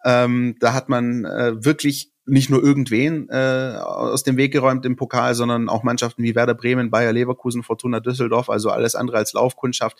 [0.05, 4.95] Ähm, da hat man äh, wirklich nicht nur irgendwen äh, aus dem Weg geräumt im
[4.95, 9.33] Pokal, sondern auch Mannschaften wie Werder Bremen, Bayer Leverkusen, Fortuna Düsseldorf, also alles andere als
[9.33, 9.97] Laufkundschaft.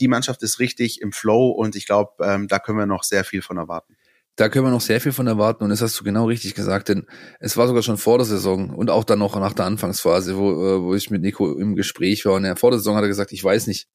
[0.00, 3.24] die Mannschaft ist richtig im Flow und ich glaube, ähm, da können wir noch sehr
[3.24, 3.96] viel von erwarten.
[4.36, 6.88] Da können wir noch sehr viel von erwarten und das hast du genau richtig gesagt,
[6.88, 7.06] denn
[7.38, 10.50] es war sogar schon vor der Saison und auch dann noch nach der Anfangsphase, wo,
[10.50, 13.08] äh, wo ich mit Nico im Gespräch war und er vor der Saison hat er
[13.08, 13.86] gesagt, ich weiß nicht,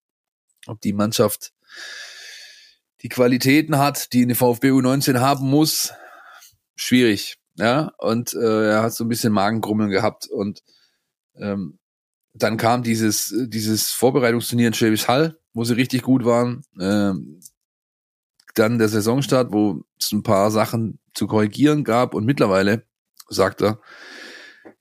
[0.68, 1.52] ob die Mannschaft
[3.02, 5.94] die Qualitäten hat, die eine VfB U19 haben muss.
[6.76, 10.64] Schwierig, ja, und äh, er hat so ein bisschen Magengrummeln gehabt und
[11.36, 11.80] ähm,
[12.34, 16.64] dann kam dieses, dieses Vorbereitungsturnier in Schwäbisch Hall, wo sie richtig gut waren.
[16.80, 17.42] Ähm,
[18.56, 22.84] dann der Saisonstart, wo es ein paar Sachen zu korrigieren gab und mittlerweile,
[23.30, 23.80] sagt er,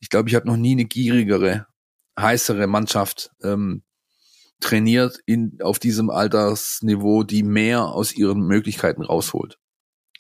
[0.01, 1.67] ich glaube, ich habe noch nie eine gierigere,
[2.19, 3.83] heißere Mannschaft ähm,
[4.61, 9.59] trainiert in, auf diesem Altersniveau, die mehr aus ihren Möglichkeiten rausholt.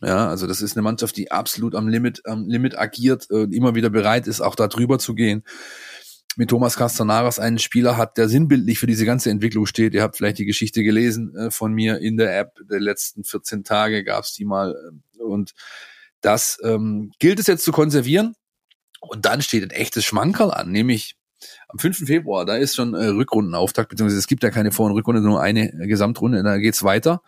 [0.01, 3.74] Ja, also das ist eine Mannschaft, die absolut am Limit, am Limit agiert und immer
[3.74, 5.42] wieder bereit ist, auch da drüber zu gehen
[6.38, 9.92] mit Thomas Castanaras einen Spieler hat, der sinnbildlich für diese ganze Entwicklung steht.
[9.92, 12.55] Ihr habt vielleicht die Geschichte gelesen äh, von mir in der App.
[12.70, 14.72] Der letzten 14 Tage gab es die mal.
[15.18, 15.53] Äh, und
[16.20, 18.34] das ähm, gilt es jetzt zu konservieren.
[19.01, 21.16] Und dann steht ein echtes Schmankerl an, nämlich
[21.66, 22.07] am 5.
[22.07, 25.40] Februar, da ist schon äh, Rückrundenauftakt, beziehungsweise es gibt ja keine Vor- und Rückrunde, nur
[25.40, 27.20] eine Gesamtrunde, da geht's weiter.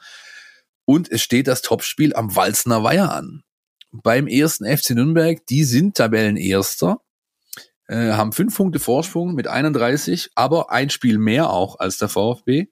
[0.91, 3.45] Und es steht das Topspiel am Walzner Weiher an.
[3.93, 7.01] Beim ersten FC Nürnberg, die sind Tabellenerster
[7.87, 12.67] äh, haben fünf Punkte Vorsprung mit 31, aber ein Spiel mehr auch als der VfB.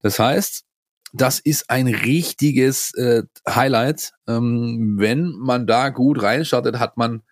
[0.00, 0.64] Das heißt,
[1.12, 4.12] das ist ein richtiges äh, Highlight.
[4.28, 7.24] Ähm, wenn man da gut reinstartet, hat man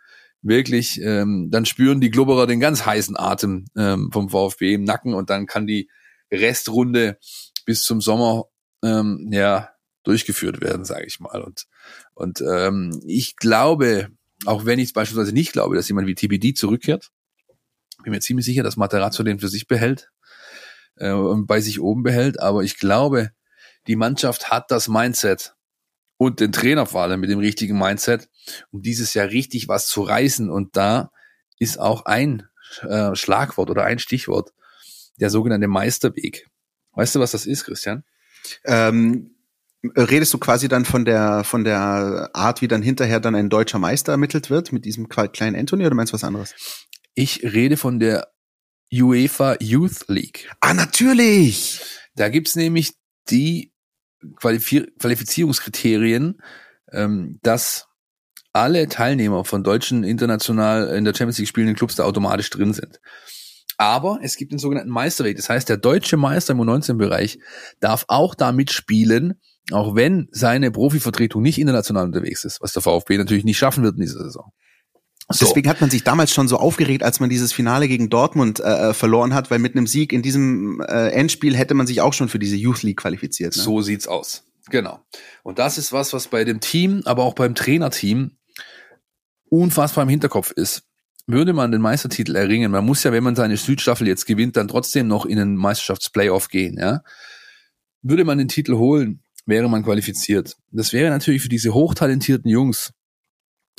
[0.43, 5.15] wirklich, ähm, dann spüren die Glubberer den ganz heißen Atem ähm, vom VfB im Nacken
[5.15, 5.89] und dann kann die
[6.33, 7.19] Restrunde
[7.65, 8.47] bis zum Sommer
[8.83, 9.74] ähm, ja
[10.05, 11.43] durchgeführt werden, sage ich mal.
[11.43, 11.67] Und
[12.15, 14.09] und ähm, ich glaube,
[14.47, 17.11] auch wenn ich beispielsweise nicht glaube, dass jemand wie TBD zurückkehrt,
[18.03, 20.11] bin mir ziemlich sicher, dass Materazzo den für sich behält
[20.97, 22.39] äh, und bei sich oben behält.
[22.39, 23.31] Aber ich glaube,
[23.87, 25.55] die Mannschaft hat das Mindset
[26.17, 28.29] und den Trainer vor allem mit dem richtigen Mindset,
[28.71, 30.51] um dieses Jahr richtig was zu reißen.
[30.51, 31.11] Und da
[31.59, 32.47] ist auch ein
[32.83, 34.53] äh, Schlagwort oder ein Stichwort
[35.19, 36.49] der sogenannte Meisterweg.
[36.93, 38.05] Weißt du, was das ist, Christian?
[38.65, 39.34] Ähm,
[39.97, 43.79] redest du quasi dann von der von der Art, wie dann hinterher dann ein deutscher
[43.79, 46.55] Meister ermittelt wird mit diesem kleinen Anthony oder meinst du was anderes?
[47.15, 48.29] Ich rede von der
[48.93, 50.51] UEFA Youth League.
[50.61, 51.81] Ah, natürlich!
[52.17, 52.93] Da gibt's nämlich
[53.31, 53.73] die
[54.37, 56.41] Qualifiz Qualifizierungskriterien,
[56.93, 57.87] ähm, dass
[58.53, 63.01] alle Teilnehmer von deutschen international in der Champions League spielenden Clubs da automatisch drin sind.
[63.77, 65.37] Aber es gibt den sogenannten Meisterweg.
[65.37, 67.41] Das heißt, der deutsche Meister im U19-Bereich
[67.81, 69.41] darf auch da mitspielen,
[69.71, 73.95] auch wenn seine Profivertretung nicht international unterwegs ist, was der VfB natürlich nicht schaffen wird
[73.95, 74.53] in dieser Saison.
[75.31, 75.47] So.
[75.47, 78.91] Deswegen hat man sich damals schon so aufgeregt, als man dieses Finale gegen Dortmund äh,
[78.91, 82.13] äh, verloren hat, weil mit einem Sieg in diesem äh, Endspiel hätte man sich auch
[82.13, 83.57] schon für diese Youth League qualifiziert.
[83.57, 83.63] Ne?
[83.63, 84.45] So sieht's aus.
[84.69, 85.01] Genau.
[85.43, 88.33] Und das ist was, was bei dem Team, aber auch beim Trainerteam
[89.49, 90.83] unfassbar im Hinterkopf ist.
[91.27, 94.69] Würde man den Meistertitel erringen, man muss ja, wenn man seine Südstaffel jetzt gewinnt, dann
[94.69, 97.03] trotzdem noch in den Meisterschaftsplayoff gehen, ja.
[98.03, 100.57] Würde man den Titel holen, wäre man qualifiziert.
[100.71, 102.93] Das wäre natürlich für diese hochtalentierten Jungs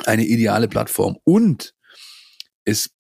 [0.06, 1.18] eine ideale Plattform.
[1.24, 1.74] Und
[2.66, 2.92] es,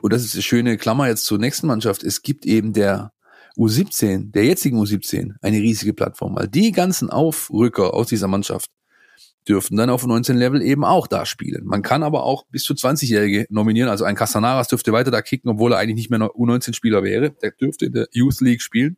[0.00, 3.12] und das ist eine schöne Klammer jetzt zur nächsten Mannschaft, es gibt eben der
[3.56, 8.70] U17, der jetzigen U17, eine riesige Plattform, weil die ganzen Aufrücker aus dieser Mannschaft
[9.48, 11.64] dürften dann auf 19 Level eben auch da spielen.
[11.64, 15.50] Man kann aber auch bis zu 20-Jährige nominieren, also ein Casanaras dürfte weiter da kicken,
[15.50, 17.30] obwohl er eigentlich nicht mehr U19-Spieler wäre.
[17.30, 18.96] Der dürfte in der Youth League spielen.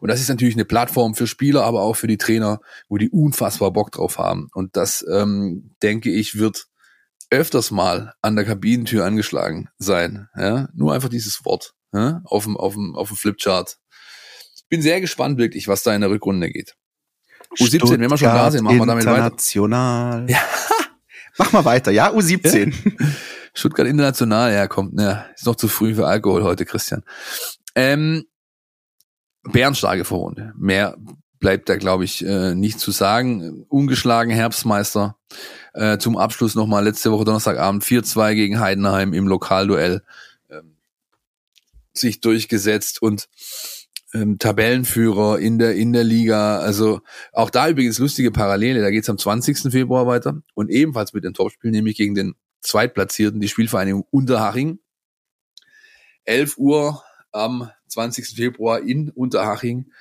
[0.00, 3.10] Und das ist natürlich eine Plattform für Spieler, aber auch für die Trainer, wo die
[3.10, 4.48] unfassbar Bock drauf haben.
[4.54, 6.66] Und das, ähm, denke ich, wird
[7.30, 10.28] öfters mal an der Kabinentür angeschlagen sein.
[10.36, 10.68] Ja?
[10.74, 12.20] Nur einfach dieses Wort ja?
[12.24, 13.78] auf dem, auf dem, auf dem Flipchart.
[14.68, 16.74] Bin sehr gespannt wirklich, was da in der Rückrunde geht.
[17.58, 19.26] U17, wenn wir schon da sind, machen wir damit weiter.
[19.26, 20.28] International.
[20.28, 20.40] Ja.
[21.38, 22.72] Mach mal weiter, ja, U17.
[22.72, 23.06] Ja.
[23.54, 27.02] Stuttgart International, ja, kommt, ja, ist noch zu früh für Alkohol heute, Christian.
[27.74, 28.24] Ähm,
[29.52, 30.52] bärenstarke Vorrunde.
[30.56, 30.96] Mehr
[31.38, 33.64] bleibt da, glaube ich, äh, nicht zu sagen.
[33.68, 35.16] Ungeschlagen Herbstmeister.
[35.74, 40.02] Äh, zum Abschluss nochmal letzte Woche Donnerstagabend 4-2 gegen Heidenheim im Lokalduell
[40.50, 40.76] ähm,
[41.92, 43.28] sich durchgesetzt und
[44.14, 46.58] ähm, Tabellenführer in der in der Liga.
[46.58, 47.00] Also
[47.32, 48.80] auch da übrigens lustige Parallele.
[48.80, 49.70] Da geht's am 20.
[49.70, 54.78] Februar weiter und ebenfalls mit dem Topspiel, nämlich gegen den Zweitplatzierten, die Spielvereinigung Unterhaching.
[56.24, 57.02] 11 Uhr
[57.36, 58.34] am 20.
[58.34, 59.92] Februar in Unterhaching.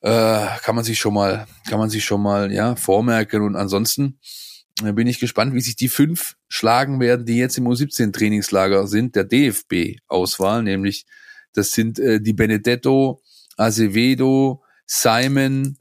[0.00, 3.42] Äh, kann man sich schon mal, kann man sich schon mal, ja, vormerken.
[3.42, 4.18] Und ansonsten
[4.82, 8.86] äh, bin ich gespannt, wie sich die fünf schlagen werden, die jetzt im U17 Trainingslager
[8.86, 11.06] sind, der DFB-Auswahl, nämlich
[11.52, 13.22] das sind äh, die Benedetto,
[13.56, 15.78] Azevedo, Simon,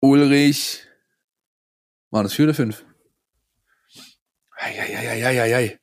[0.00, 0.86] Ulrich.
[2.10, 2.84] Waren das vier oder fünf?
[4.56, 5.78] Eieieiei.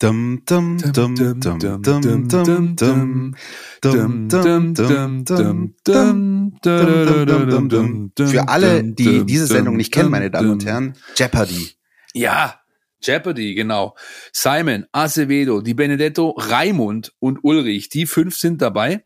[0.00, 8.12] Dum, dum, dum, dum, dum, dum, dum, dum, dum, dum, dum, dum, dum.
[8.16, 11.72] Für alle, die diese Sendung nicht kennen, meine Damen und Herren, Jeopardy.
[12.14, 12.60] Ja,
[13.02, 13.94] Jeopardy, genau.
[14.32, 19.04] Simon, Acevedo, Di Benedetto, Raimund und Ulrich, die fünf sind dabei.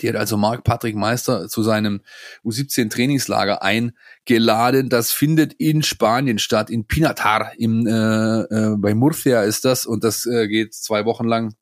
[0.00, 2.00] Die hat also Marc Patrick Meister zu seinem
[2.44, 4.88] U17 Trainingslager eingeladen.
[4.88, 10.04] Das findet in Spanien statt, in Pinatar, im, äh, äh, bei Murcia ist das und
[10.04, 11.54] das äh, geht zwei Wochen lang.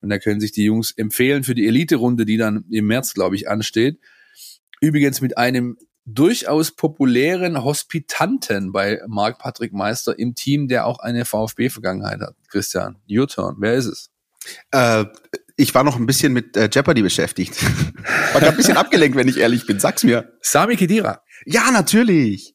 [0.00, 3.36] Und da können sich die Jungs empfehlen für die Elite-Runde, die dann im März, glaube
[3.36, 3.98] ich, ansteht.
[4.80, 11.24] Übrigens mit einem durchaus populären Hospitanten bei Marc Patrick Meister im Team, der auch eine
[11.24, 12.34] VfB-Vergangenheit hat.
[12.48, 13.56] Christian, your turn.
[13.58, 14.10] Wer ist es?
[14.70, 15.04] Äh,
[15.60, 17.62] ich war noch ein bisschen mit äh, Jeopardy beschäftigt.
[18.32, 19.78] war gerade ein bisschen abgelenkt, wenn ich ehrlich bin.
[19.78, 20.32] Sag's mir.
[20.40, 21.22] Sami Kedira.
[21.44, 22.54] Ja, natürlich.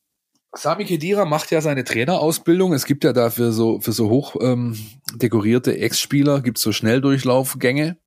[0.54, 2.74] Sami Kedira macht ja seine Trainerausbildung.
[2.74, 4.78] Es gibt ja dafür so für so hoch ähm,
[5.14, 7.98] dekorierte Ex-Spieler gibt's so Schnelldurchlaufgänge.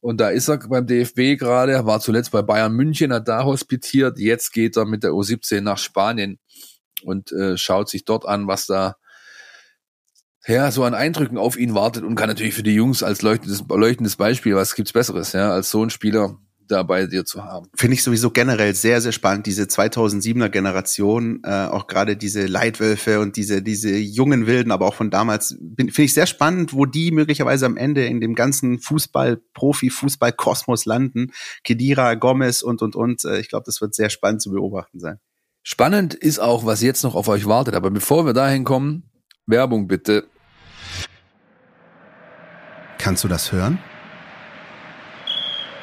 [0.00, 4.18] Und da ist er beim DFB gerade, war zuletzt bei Bayern München, hat da hospitiert.
[4.18, 6.38] Jetzt geht er mit der U17 nach Spanien
[7.02, 8.96] und äh, schaut sich dort an, was da
[10.46, 13.64] ja, so an Eindrücken auf ihn wartet und kann natürlich für die Jungs als leuchtendes,
[13.68, 16.38] leuchtendes Beispiel, was gibt's Besseres, ja, als so ein Spieler
[16.70, 17.66] da bei dir zu haben.
[17.74, 23.20] Finde ich sowieso generell sehr, sehr spannend, diese 2007er Generation, äh, auch gerade diese Leitwölfe
[23.20, 27.10] und diese, diese jungen Wilden, aber auch von damals, finde ich sehr spannend, wo die
[27.10, 31.32] möglicherweise am Ende in dem ganzen Fußball, Profi-Fußball-Kosmos landen.
[31.64, 33.24] Kedira, Gomez und, und, und.
[33.24, 35.18] Äh, ich glaube, das wird sehr spannend zu beobachten sein.
[35.62, 37.74] Spannend ist auch, was jetzt noch auf euch wartet.
[37.74, 39.09] Aber bevor wir dahin kommen,
[39.50, 40.26] Werbung bitte.
[42.98, 43.78] Kannst du das hören?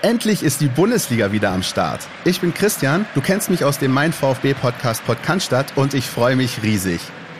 [0.03, 2.07] Endlich ist die Bundesliga wieder am Start.
[2.23, 6.35] Ich bin Christian, du kennst mich aus dem Mein VfB Podcast Podcast und ich freue
[6.35, 7.01] mich riesig.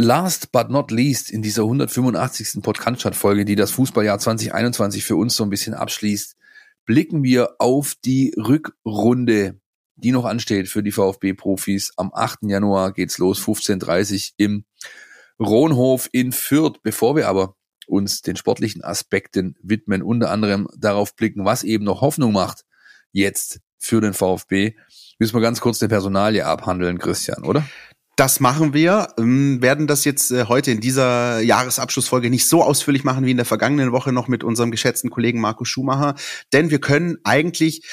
[0.00, 2.62] Last but not least in dieser 185.
[2.62, 6.36] Podcast-Folge, die das Fußballjahr 2021 für uns so ein bisschen abschließt,
[6.86, 9.60] blicken wir auf die Rückrunde,
[9.96, 11.94] die noch ansteht für die VfB-Profis.
[11.96, 12.44] Am 8.
[12.44, 14.64] Januar geht's los, 15.30 im
[15.40, 16.80] Rohnhof in Fürth.
[16.84, 17.56] Bevor wir aber
[17.88, 22.64] uns den sportlichen Aspekten widmen, unter anderem darauf blicken, was eben noch Hoffnung macht
[23.10, 24.76] jetzt für den VfB,
[25.18, 27.66] müssen wir ganz kurz den Personalie abhandeln, Christian, oder?
[28.18, 33.04] Das machen wir, ähm, werden das jetzt äh, heute in dieser Jahresabschlussfolge nicht so ausführlich
[33.04, 36.16] machen wie in der vergangenen Woche noch mit unserem geschätzten Kollegen Markus Schumacher,
[36.52, 37.86] denn wir können eigentlich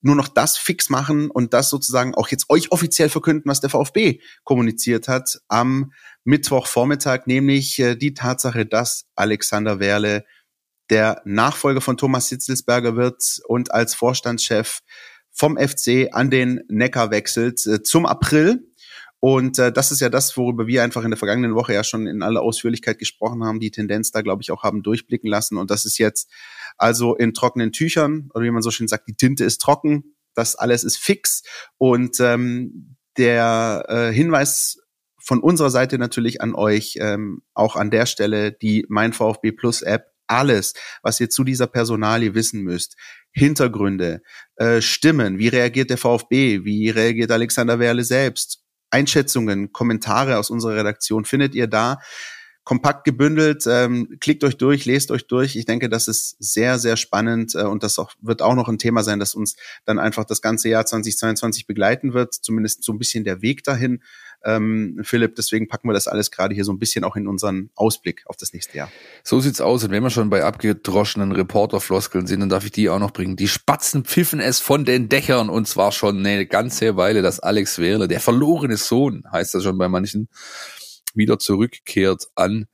[0.00, 3.68] nur noch das fix machen und das sozusagen auch jetzt euch offiziell verkünden, was der
[3.68, 5.92] VfB kommuniziert hat am
[6.24, 10.24] Mittwochvormittag, nämlich äh, die Tatsache, dass Alexander Werle
[10.88, 14.80] der Nachfolger von Thomas Hitzelsberger wird und als Vorstandschef
[15.30, 18.71] vom FC an den Neckar wechselt äh, zum April
[19.24, 22.08] und äh, das ist ja das, worüber wir einfach in der vergangenen Woche ja schon
[22.08, 25.58] in aller Ausführlichkeit gesprochen haben, die Tendenz da, glaube ich, auch haben durchblicken lassen.
[25.58, 26.28] Und das ist jetzt
[26.76, 30.56] also in trockenen Tüchern, oder wie man so schön sagt, die Tinte ist trocken, das
[30.56, 31.44] alles ist fix.
[31.78, 34.78] Und ähm, der äh, Hinweis
[35.20, 39.82] von unserer Seite natürlich an euch, ähm, auch an der Stelle die Mein VfB Plus
[39.82, 42.96] App, alles, was ihr zu dieser Personalie wissen müsst,
[43.30, 44.20] Hintergründe,
[44.56, 48.61] äh, Stimmen, wie reagiert der VfB, wie reagiert Alexander Werle selbst,
[48.92, 51.98] Einschätzungen, Kommentare aus unserer Redaktion findet ihr da.
[52.64, 55.56] Kompakt gebündelt, ähm, klickt euch durch, lest euch durch.
[55.56, 58.78] Ich denke, das ist sehr, sehr spannend äh, und das auch, wird auch noch ein
[58.78, 62.34] Thema sein, das uns dann einfach das ganze Jahr 2022 begleiten wird.
[62.34, 64.00] Zumindest so ein bisschen der Weg dahin
[64.44, 65.36] ähm, Philipp.
[65.36, 68.36] Deswegen packen wir das alles gerade hier so ein bisschen auch in unseren Ausblick auf
[68.36, 68.90] das nächste Jahr.
[69.24, 69.84] So sieht's aus.
[69.84, 73.36] Und wenn wir schon bei abgedroschenen Reporterfloskeln sind, dann darf ich die auch noch bringen.
[73.36, 77.78] Die Spatzen pfiffen es von den Dächern und zwar schon eine ganze Weile, dass Alex
[77.78, 80.28] Wehrle, der verlorene Sohn, heißt das schon bei manchen,
[81.14, 82.66] wieder zurückkehrt an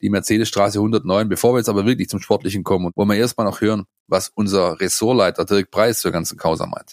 [0.00, 1.28] die Mercedesstraße 109.
[1.28, 4.80] Bevor wir jetzt aber wirklich zum Sportlichen kommen, wollen wir erstmal noch hören, was unser
[4.80, 6.92] Ressortleiter Dirk Preis zur ganzen Causa meint.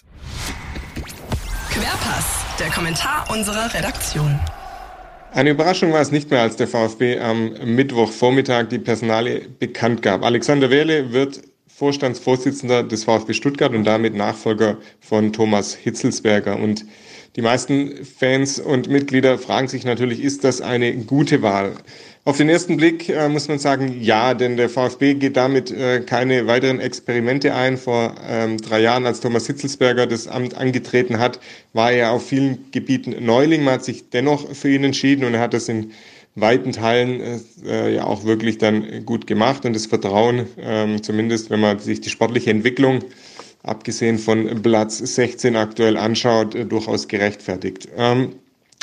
[1.70, 4.38] Querpass der Kommentar unserer Redaktion.
[5.32, 10.22] Eine Überraschung war es nicht mehr, als der VfB am Mittwochvormittag die Personale bekannt gab.
[10.22, 16.56] Alexander Wehrle wird Vorstandsvorsitzender des VfB Stuttgart und damit Nachfolger von Thomas Hitzelsberger.
[16.56, 16.84] Und
[17.34, 21.72] Die meisten Fans und Mitglieder fragen sich natürlich, ist das eine gute Wahl?
[22.24, 26.00] Auf den ersten Blick äh, muss man sagen, ja, denn der VfB geht damit äh,
[26.00, 27.78] keine weiteren Experimente ein.
[27.78, 31.40] Vor ähm, drei Jahren, als Thomas Hitzelsberger das Amt angetreten hat,
[31.72, 33.64] war er auf vielen Gebieten Neuling.
[33.64, 35.92] Man hat sich dennoch für ihn entschieden und er hat das in
[36.34, 41.60] weiten Teilen äh, ja auch wirklich dann gut gemacht und das Vertrauen, ähm, zumindest wenn
[41.60, 43.00] man sich die sportliche Entwicklung
[43.62, 47.88] abgesehen von Platz 16 aktuell anschaut, äh, durchaus gerechtfertigt.
[47.96, 48.34] Ähm,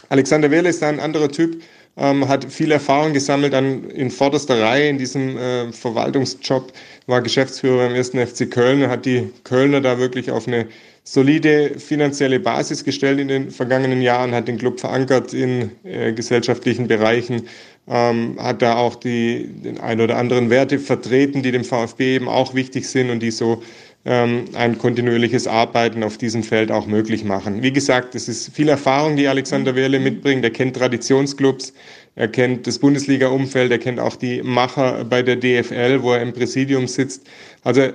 [0.09, 1.61] Alexander Wehle ist ein anderer Typ
[1.99, 6.71] ähm, hat viel Erfahrung gesammelt an, in vorderster Reihe in diesem äh, Verwaltungsjob,
[7.07, 10.67] war Geschäftsführer beim ersten FC Köln, hat die Kölner da wirklich auf eine
[11.03, 16.87] solide finanzielle Basis gestellt in den vergangenen Jahren, hat den Club verankert in äh, gesellschaftlichen
[16.87, 17.47] Bereichen,
[17.87, 22.29] ähm, hat da auch die den ein oder anderen Werte vertreten, die dem VfB eben
[22.29, 23.61] auch wichtig sind und die so
[24.05, 27.61] ein kontinuierliches Arbeiten auf diesem Feld auch möglich machen.
[27.61, 30.43] Wie gesagt, es ist viel Erfahrung, die Alexander Wehrle mitbringt.
[30.43, 31.73] Er kennt Traditionsclubs,
[32.15, 36.33] er kennt das Bundesliga-Umfeld, er kennt auch die Macher bei der DFL, wo er im
[36.33, 37.27] Präsidium sitzt.
[37.63, 37.89] Also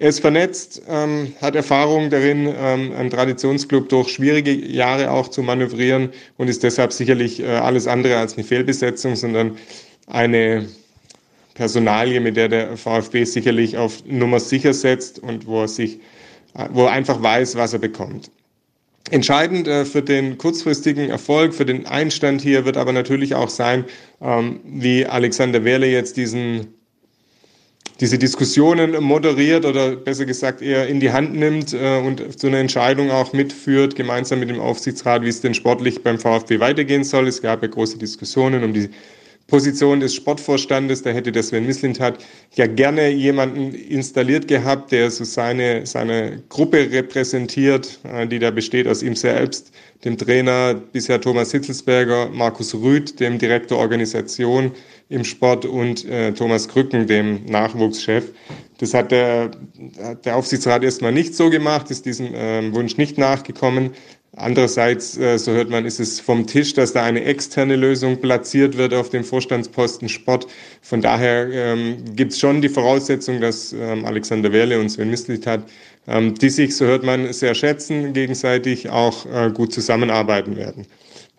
[0.00, 5.42] er ist vernetzt, ähm, hat Erfahrung darin, ähm, einen Traditionsclub durch schwierige Jahre auch zu
[5.42, 9.58] manövrieren und ist deshalb sicherlich äh, alles andere als eine Fehlbesetzung, sondern
[10.06, 10.66] eine
[11.60, 16.00] Personalie, mit der der VfB sicherlich auf Nummer sicher setzt und wo er sich,
[16.70, 18.30] wo er einfach weiß, was er bekommt.
[19.10, 23.84] Entscheidend äh, für den kurzfristigen Erfolg, für den Einstand hier wird aber natürlich auch sein,
[24.22, 26.68] ähm, wie Alexander Wehrle jetzt diesen,
[28.00, 32.56] diese Diskussionen moderiert oder besser gesagt eher in die Hand nimmt äh, und zu einer
[32.58, 37.28] Entscheidung auch mitführt, gemeinsam mit dem Aufsichtsrat, wie es denn sportlich beim VfB weitergehen soll.
[37.28, 38.88] Es gab ja große Diskussionen um die
[39.50, 42.24] Position des Sportvorstandes, da hätte der Sven Mislintat
[42.54, 48.86] ja gerne jemanden installiert gehabt, der so seine, seine Gruppe repräsentiert, äh, die da besteht
[48.86, 49.72] aus ihm selbst,
[50.04, 54.70] dem Trainer bisher Thomas Hitzelsberger, Markus Rüth, dem Direktor Organisation
[55.10, 58.32] im Sport und äh, Thomas Krücken, dem Nachwuchschef.
[58.78, 59.50] Das hat der,
[60.24, 63.90] der Aufsichtsrat erstmal nicht so gemacht, ist diesem äh, Wunsch nicht nachgekommen.
[64.36, 68.76] Andererseits, äh, so hört man, ist es vom Tisch, dass da eine externe Lösung platziert
[68.76, 70.46] wird auf dem Vorstandsposten Sport.
[70.82, 75.64] Von daher ähm, gibt es schon die Voraussetzung, dass ähm, Alexander Werle und Sven Mislitat,
[76.06, 80.86] ähm, die sich, so hört man, sehr schätzen, gegenseitig auch äh, gut zusammenarbeiten werden.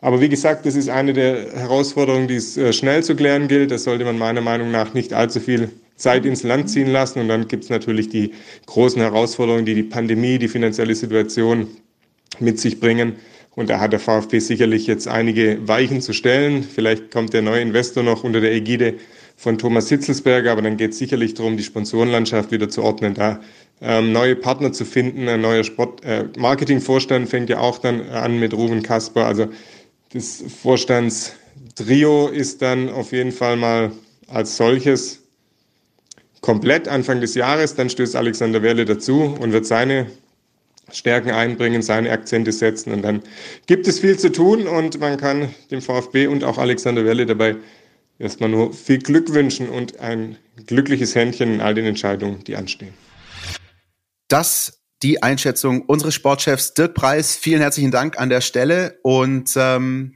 [0.02, 3.72] Aber wie gesagt, das ist eine der Herausforderungen, die es äh, schnell zu klären gilt.
[3.72, 7.20] Das sollte man meiner Meinung nach nicht allzu viel Zeit ins Land ziehen lassen.
[7.20, 8.32] Und dann gibt es natürlich die
[8.66, 11.68] großen Herausforderungen, die die Pandemie, die finanzielle Situation
[12.40, 13.16] mit sich bringen.
[13.56, 16.64] Und da hat der VfB sicherlich jetzt einige Weichen zu stellen.
[16.64, 18.96] Vielleicht kommt der neue Investor noch unter der Ägide
[19.36, 23.42] von Thomas Hitzelsberger, aber dann geht es sicherlich darum, die Sponsorenlandschaft wieder zu ordnen, da
[23.82, 25.28] ähm, neue Partner zu finden.
[25.28, 29.26] Ein neuer Sport äh, Marketingvorstand fängt ja auch dann an mit Ruben Kasper.
[29.26, 29.48] Also
[30.14, 33.92] das Vorstandstrio ist dann auf jeden Fall mal
[34.28, 35.24] als solches
[36.42, 37.76] komplett Anfang des Jahres.
[37.76, 40.08] Dann stößt Alexander Werle dazu und wird seine
[40.92, 42.92] Stärken einbringen, seine Akzente setzen.
[42.92, 43.22] Und dann
[43.66, 47.56] gibt es viel zu tun und man kann dem VfB und auch Alexander Welle dabei
[48.20, 52.94] erstmal nur viel Glück wünschen und ein glückliches Händchen in all den Entscheidungen, die anstehen.
[54.28, 57.36] Das die Einschätzung unseres Sportchefs Dirk Preis.
[57.36, 59.00] Vielen herzlichen Dank an der Stelle.
[59.04, 60.16] Und ähm,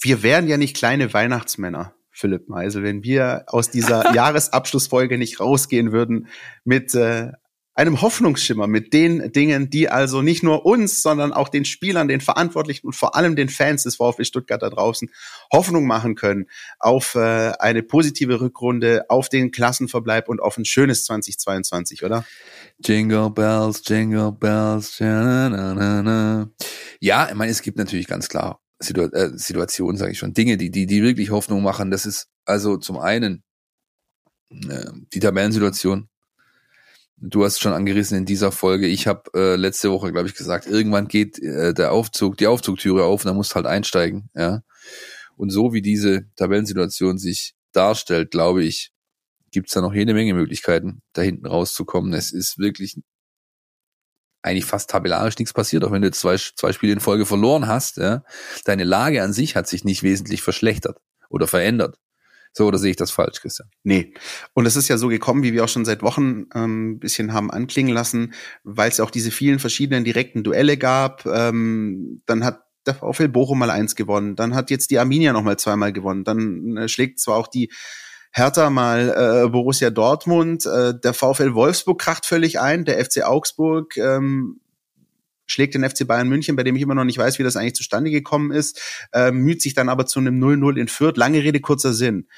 [0.00, 1.94] wir wären ja nicht kleine Weihnachtsmänner.
[2.10, 6.28] Philipp Meisel, wenn wir aus dieser Jahresabschlussfolge nicht rausgehen würden
[6.64, 7.32] mit äh,
[7.76, 12.22] einem Hoffnungsschimmer mit den Dingen, die also nicht nur uns, sondern auch den Spielern, den
[12.22, 15.10] Verantwortlichen und vor allem den Fans des VfB Stuttgart da draußen
[15.52, 16.46] Hoffnung machen können
[16.78, 22.24] auf äh, eine positive Rückrunde, auf den Klassenverbleib und auf ein schönes 2022, oder?
[22.82, 24.96] Jingle Bells, Jingle Bells.
[24.98, 26.50] Na, na, na,
[27.00, 30.56] ja, ich meine, es gibt natürlich ganz klar Situ äh, Situationen, sage ich schon, Dinge,
[30.56, 31.90] die, die, die wirklich Hoffnung machen.
[31.90, 33.42] Das ist also zum einen
[34.50, 36.08] äh, die Tabellensituation
[37.18, 38.86] Du hast schon angerissen in dieser Folge.
[38.86, 43.04] Ich habe äh, letzte Woche, glaube ich, gesagt, irgendwann geht äh, der Aufzug, die Aufzugtüre
[43.04, 44.28] auf und dann musst halt einsteigen.
[44.34, 44.62] Ja.
[45.36, 48.92] Und so wie diese Tabellensituation sich darstellt, glaube ich,
[49.50, 52.12] gibt es da noch jede Menge Möglichkeiten, da hinten rauszukommen.
[52.12, 52.96] Es ist wirklich
[54.42, 57.96] eigentlich fast tabellarisch nichts passiert, auch wenn du zwei, zwei Spiele in Folge verloren hast.
[57.96, 58.24] Ja.
[58.64, 60.98] Deine Lage an sich hat sich nicht wesentlich verschlechtert
[61.30, 61.98] oder verändert.
[62.56, 63.68] So, oder sehe ich das falsch, Christian?
[63.82, 64.14] Nee.
[64.54, 67.34] Und es ist ja so gekommen, wie wir auch schon seit Wochen ähm, ein bisschen
[67.34, 68.32] haben anklingen lassen,
[68.64, 71.26] weil es auch diese vielen verschiedenen direkten Duelle gab.
[71.26, 75.42] Ähm, dann hat der VfL Bochum mal eins gewonnen, dann hat jetzt die Arminia noch
[75.42, 77.70] mal zweimal gewonnen, dann äh, schlägt zwar auch die
[78.32, 83.98] Hertha mal äh, Borussia Dortmund, äh, der VfL Wolfsburg kracht völlig ein, der FC Augsburg
[83.98, 84.60] ähm,
[85.46, 87.74] schlägt den FC Bayern München, bei dem ich immer noch nicht weiß, wie das eigentlich
[87.74, 88.80] zustande gekommen ist,
[89.12, 91.16] äh, müht sich dann aber zu einem 0-0 in Fürth.
[91.16, 92.28] Lange Rede, kurzer Sinn.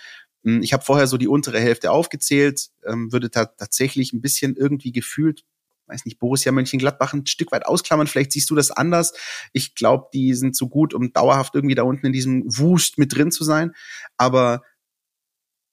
[0.45, 4.57] Hm, ich habe vorher so die untere Hälfte aufgezählt, ähm, würde ta tatsächlich ein bisschen
[4.57, 5.45] irgendwie gefühlt,
[5.87, 8.07] weiß nicht, Borussia Mönchengladbach ein Stück weit ausklammern.
[8.07, 9.15] Vielleicht siehst du das anders.
[9.53, 13.15] Ich glaube, die sind so gut, um dauerhaft irgendwie da unten in diesem Wust mit
[13.15, 13.73] drin zu sein.
[14.17, 14.63] Aber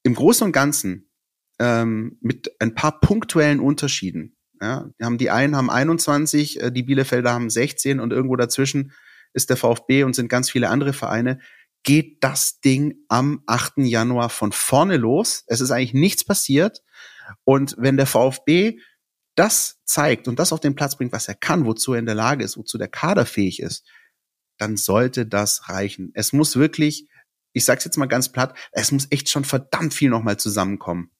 [0.03, 1.09] im Großen und Ganzen
[1.59, 4.34] ähm, mit ein paar punktuellen Unterschieden.
[4.61, 8.93] Ja, haben die einen haben 21, äh, die Bielefelder haben 16 und irgendwo dazwischen
[9.33, 11.39] ist der VfB und sind ganz viele andere Vereine
[11.85, 13.73] geht das Ding am 8.
[13.77, 15.43] Januar von vorne los.
[15.47, 16.81] Es ist eigentlich nichts passiert.
[17.45, 18.79] Und wenn der VfB
[19.35, 22.15] das zeigt und das auf den Platz bringt, was er kann, wozu er in der
[22.15, 23.85] Lage ist, wozu der Kader fähig ist,
[24.57, 26.11] dann sollte das reichen.
[26.15, 27.07] Es muss wirklich,
[27.53, 31.11] ich sag's jetzt mal ganz platt, es muss echt schon verdammt viel nochmal zusammenkommen,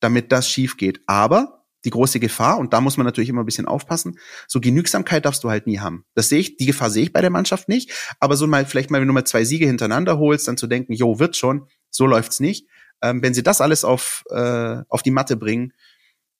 [0.00, 1.00] damit das schief geht.
[1.06, 4.18] Aber die große Gefahr, und da muss man natürlich immer ein bisschen aufpassen,
[4.48, 6.04] so Genügsamkeit darfst du halt nie haben.
[6.14, 8.90] Das sehe ich, die Gefahr sehe ich bei der Mannschaft nicht, aber so mal, vielleicht
[8.90, 12.06] mal, wenn du mal zwei Siege hintereinander holst, dann zu denken, jo, wird schon, so
[12.06, 12.66] läuft's nicht.
[13.02, 15.72] Ähm, wenn sie das alles auf, äh, auf die Matte bringen,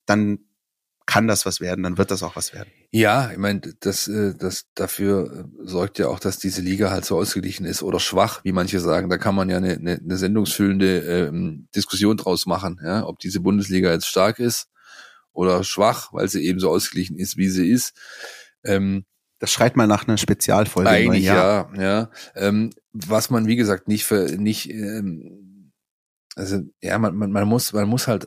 [0.07, 0.39] dann
[1.07, 2.71] kann das was werden, dann wird das auch was werden.
[2.91, 7.05] Ja, ich meine, das, äh, das dafür äh, sorgt ja auch, dass diese Liga halt
[7.05, 9.11] so ausgeglichen ist oder schwach, wie manche sagen.
[9.11, 13.41] Da kann man ja eine, eine, eine sendungsfüllende ähm, Diskussion draus machen, ja, ob diese
[13.41, 14.69] Bundesliga jetzt stark ist
[15.35, 17.95] oder schwach, weil sie eben so ausgeglichen ist, wie sie ist.
[18.65, 19.05] Ähm,
[19.39, 20.89] das schreit mal nach einer Spezialfolge.
[20.89, 21.83] Eigentlich ja, ja.
[21.83, 22.11] ja.
[22.35, 25.73] Ähm, was man wie gesagt nicht für nicht, ähm,
[26.37, 28.27] also ja, man, man, man muss man muss halt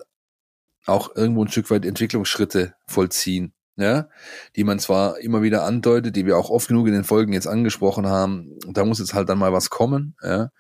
[0.86, 4.10] auch irgendwo ein Stück weit Entwicklungsschritte vollziehen, ja,
[4.56, 7.48] die man zwar immer wieder andeutet, die wir auch oft genug in den Folgen jetzt
[7.48, 8.58] angesprochen haben.
[8.68, 10.52] Da muss jetzt halt dann mal was kommen, ja.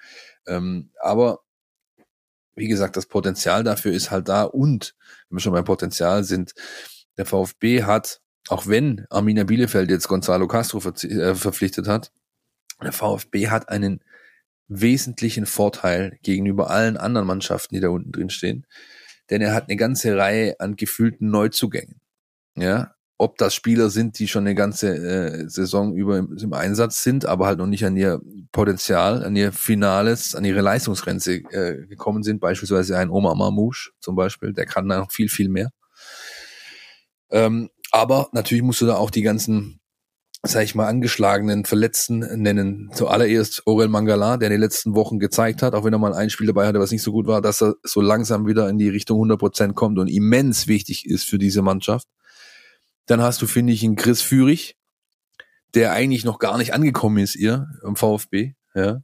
[0.47, 1.41] Ähm, aber
[2.55, 4.95] wie gesagt, das Potenzial dafür ist halt da und
[5.29, 6.53] wenn wir schon beim Potenzial sind,
[7.17, 12.11] der VfB hat, auch wenn Arminia Bielefeld jetzt Gonzalo Castro äh, verpflichtet hat,
[12.81, 14.03] der VfB hat einen
[14.67, 18.65] wesentlichen Vorteil gegenüber allen anderen Mannschaften, die da unten drin stehen,
[19.29, 21.99] denn er hat eine ganze Reihe an gefühlten Neuzugängen.
[22.55, 27.03] Ja, ob das Spieler sind, die schon eine ganze äh, Saison über im, im, Einsatz
[27.03, 31.87] sind, aber halt noch nicht an ihr Potenzial, an ihr Finales, an ihre Leistungsgrenze äh,
[31.87, 32.39] gekommen sind.
[32.39, 35.71] Beispielsweise ein Omar Mamouche zum Beispiel, der kann da noch viel, viel mehr.
[37.31, 39.79] Ähm, aber natürlich musst du da auch die ganzen,
[40.43, 42.91] sag ich mal, angeschlagenen Verletzten nennen.
[42.93, 46.29] Zuallererst Aurel Mangala, der in den letzten Wochen gezeigt hat, auch wenn er mal ein
[46.29, 48.89] Spiel dabei hatte, was nicht so gut war, dass er so langsam wieder in die
[48.89, 52.07] Richtung 100 Prozent kommt und immens wichtig ist für diese Mannschaft.
[53.07, 54.77] Dann hast du, finde ich, einen Chris Führig,
[55.73, 59.01] der eigentlich noch gar nicht angekommen ist, ihr, im VfB, ja.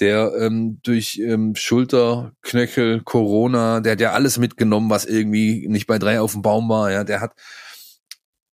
[0.00, 5.86] Der ähm, durch ähm, Schulter, Knöchel, Corona, der hat ja alles mitgenommen, was irgendwie nicht
[5.86, 7.04] bei drei auf dem Baum war, ja.
[7.04, 7.34] Der hat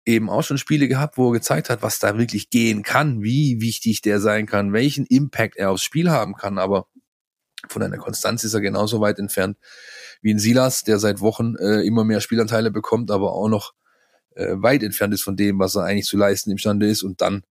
[0.05, 3.61] eben auch schon Spiele gehabt, wo er gezeigt hat, was da wirklich gehen kann, wie
[3.61, 6.89] wichtig der sein kann, welchen Impact er aufs Spiel haben kann, aber
[7.69, 9.59] von einer Konstanz ist er genauso weit entfernt
[10.23, 13.75] wie ein Silas, der seit Wochen äh, immer mehr Spielanteile bekommt, aber auch noch
[14.39, 17.03] äh, weit entfernt ist von dem, was er eigentlich zu leisten imstande ist.
[17.03, 17.43] Und dann,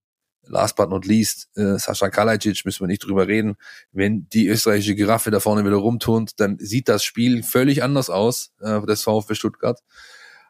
[0.43, 3.55] last but not least, äh, Sascha Kalajic, müssen wir nicht drüber reden.
[3.91, 8.53] Wenn die österreichische Giraffe da vorne wieder rumturnt, dann sieht das Spiel völlig anders aus,
[8.61, 9.81] äh, des VfB Stuttgart.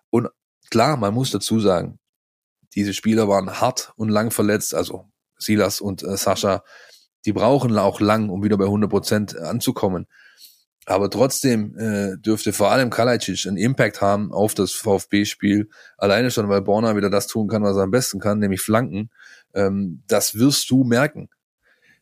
[0.10, 0.30] Und
[0.70, 2.00] klar, man muss dazu sagen,
[2.76, 5.10] diese Spieler waren hart und lang verletzt, also
[5.40, 6.64] Silas und äh, Sascha,
[7.26, 10.06] die brauchen auch lang, um wieder bei 100 Prozent anzukommen.
[10.90, 15.70] Aber trotzdem äh, dürfte vor allem Kalajdzic einen Impact haben auf das VfB-Spiel.
[15.98, 19.10] Alleine schon, weil Borna wieder das tun kann, was er am besten kann, nämlich Flanken.
[19.54, 21.28] Ähm, das wirst du merken.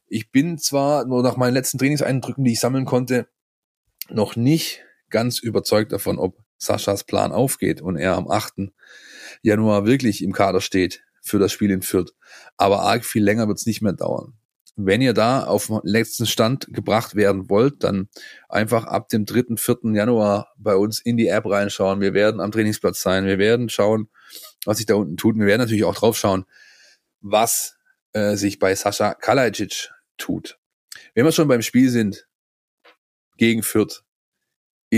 [0.06, 3.28] Ich bin zwar nur nach meinen letzten Trainingseindrücken, die ich sammeln konnte,
[4.12, 8.72] noch nicht ganz überzeugt davon, ob Saschas Plan aufgeht und er am 8.
[9.42, 12.14] Januar wirklich im Kader steht für das Spiel in Fürth.
[12.56, 14.36] Aber arg viel länger wird es nicht mehr dauern.
[14.78, 18.10] Wenn ihr da auf den letzten Stand gebracht werden wollt, dann
[18.50, 19.94] einfach ab dem 3., 4.
[19.94, 22.02] Januar bei uns in die App reinschauen.
[22.02, 23.26] Wir werden am Trainingsplatz sein.
[23.26, 24.10] Wir werden schauen,
[24.66, 25.38] was sich da unten tut.
[25.38, 26.46] Wir werden natürlich auch drauf schauen,
[27.22, 27.78] was
[28.12, 30.60] äh, sich bei Sascha Kalajic tut.
[31.14, 32.28] Wenn wir schon beim Spiel sind,
[33.38, 34.04] gegen Fürth,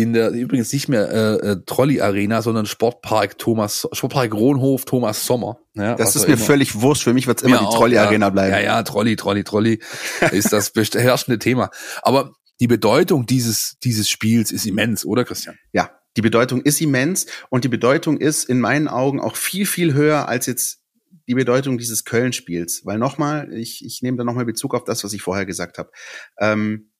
[0.02, 5.26] in der übrigens nicht mehr äh, äh, Trolley Arena, sondern Sportpark Thomas Sportpark Rohnhof Thomas
[5.26, 5.60] Sommer.
[5.74, 6.44] Ja, das ist mir immer.
[6.44, 7.04] völlig wurscht.
[7.04, 8.52] Für mich wird es immer die Trolley Arena bleiben.
[8.52, 9.80] Ja, ja, Trolley, Trolley, Trolley
[10.32, 11.72] ist das herrschende Thema.
[12.04, 15.58] Aber die Bedeutung dieses dieses Spiels ist immens, oder Christian?
[15.74, 19.94] Ja, die Bedeutung ist immens und die Bedeutung ist in meinen Augen auch viel viel
[19.94, 20.80] höher als jetzt
[21.28, 22.86] die Bedeutung dieses Köln-Spiels.
[22.86, 25.92] Weil nochmal, ich, ich nehme da nochmal Bezug auf das, was ich vorher gesagt habe.
[26.40, 26.92] Ähm,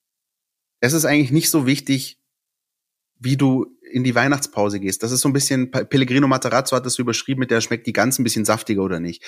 [0.80, 2.20] es ist eigentlich nicht so wichtig,
[3.20, 5.04] wie du in die Weihnachtspause gehst.
[5.04, 8.20] Das ist so ein bisschen, Pellegrino Matarazzo hat das überschrieben mit der schmeckt die ganz
[8.20, 9.24] ein bisschen saftiger oder nicht.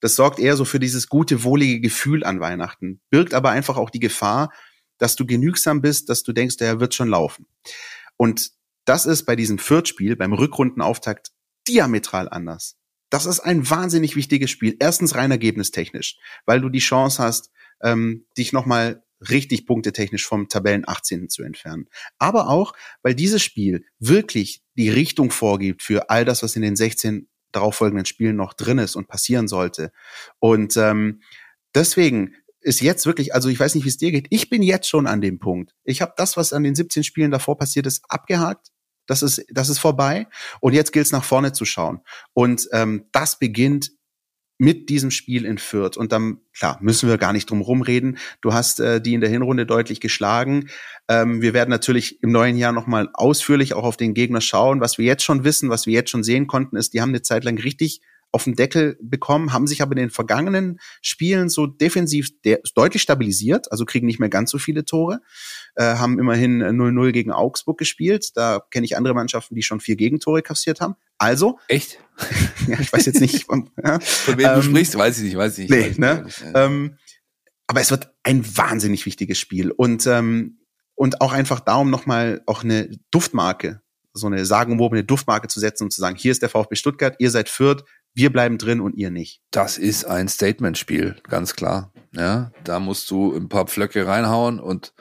[0.00, 3.00] Das sorgt eher so für dieses gute, wohlige Gefühl an Weihnachten.
[3.10, 4.52] Birgt aber einfach auch die Gefahr,
[4.98, 7.46] dass du genügsam bist, dass du denkst, der wird schon laufen.
[8.16, 8.50] Und
[8.84, 11.30] das ist bei diesem Viertspiel, beim Rückrundenauftakt,
[11.68, 12.76] diametral anders.
[13.10, 14.76] Das ist ein wahnsinnig wichtiges Spiel.
[14.80, 17.50] Erstens rein ergebnistechnisch, weil du die Chance hast,
[17.82, 21.28] ähm, dich nochmal richtig punktetechnisch vom Tabellen 18.
[21.28, 21.88] zu entfernen.
[22.18, 26.76] Aber auch, weil dieses Spiel wirklich die Richtung vorgibt für all das, was in den
[26.76, 29.92] 16 darauffolgenden Spielen noch drin ist und passieren sollte.
[30.38, 31.22] Und ähm,
[31.74, 34.88] deswegen ist jetzt wirklich, also ich weiß nicht, wie es dir geht, ich bin jetzt
[34.88, 35.74] schon an dem Punkt.
[35.84, 38.68] Ich habe das, was an den 17 Spielen davor passiert ist, abgehakt.
[39.06, 40.26] Das ist, das ist vorbei.
[40.60, 42.00] Und jetzt gilt es nach vorne zu schauen.
[42.34, 43.92] Und ähm, das beginnt
[44.58, 45.96] mit diesem Spiel in Fürth.
[45.96, 48.18] Und dann, klar, müssen wir gar nicht drum rumreden.
[48.40, 50.68] Du hast äh, die in der Hinrunde deutlich geschlagen.
[51.08, 54.80] Ähm, wir werden natürlich im neuen Jahr nochmal ausführlich auch auf den Gegner schauen.
[54.80, 57.22] Was wir jetzt schon wissen, was wir jetzt schon sehen konnten, ist, die haben eine
[57.22, 61.66] Zeit lang richtig auf den Deckel bekommen, haben sich aber in den vergangenen Spielen so
[61.66, 62.28] defensiv
[62.74, 65.20] deutlich stabilisiert, also kriegen nicht mehr ganz so viele Tore,
[65.78, 68.36] äh, haben immerhin 0-0 gegen Augsburg gespielt.
[68.36, 70.96] Da kenne ich andere Mannschaften, die schon vier Gegentore kassiert haben.
[71.18, 71.60] Also.
[71.68, 72.00] Echt?
[72.66, 73.44] ja, ich weiß jetzt nicht.
[73.46, 75.78] Von, ja, von wem ähm, du sprichst, weiß ich nicht, weiß ich nicht.
[75.78, 76.22] Nee, weiß ne?
[76.24, 76.44] Nicht.
[76.54, 76.98] Ähm,
[77.68, 80.58] aber es wird ein wahnsinnig wichtiges Spiel und ähm,
[80.96, 83.80] und auch einfach darum nochmal auch eine Duftmarke,
[84.12, 87.30] so eine sagenumwobene Duftmarke zu setzen und zu sagen, hier ist der VfB Stuttgart, ihr
[87.30, 89.40] seid Fürth, wir bleiben drin und ihr nicht.
[89.52, 91.92] Das ist ein Statement-Spiel, ganz klar.
[92.12, 94.92] Ja, da musst du ein paar Pflöcke reinhauen und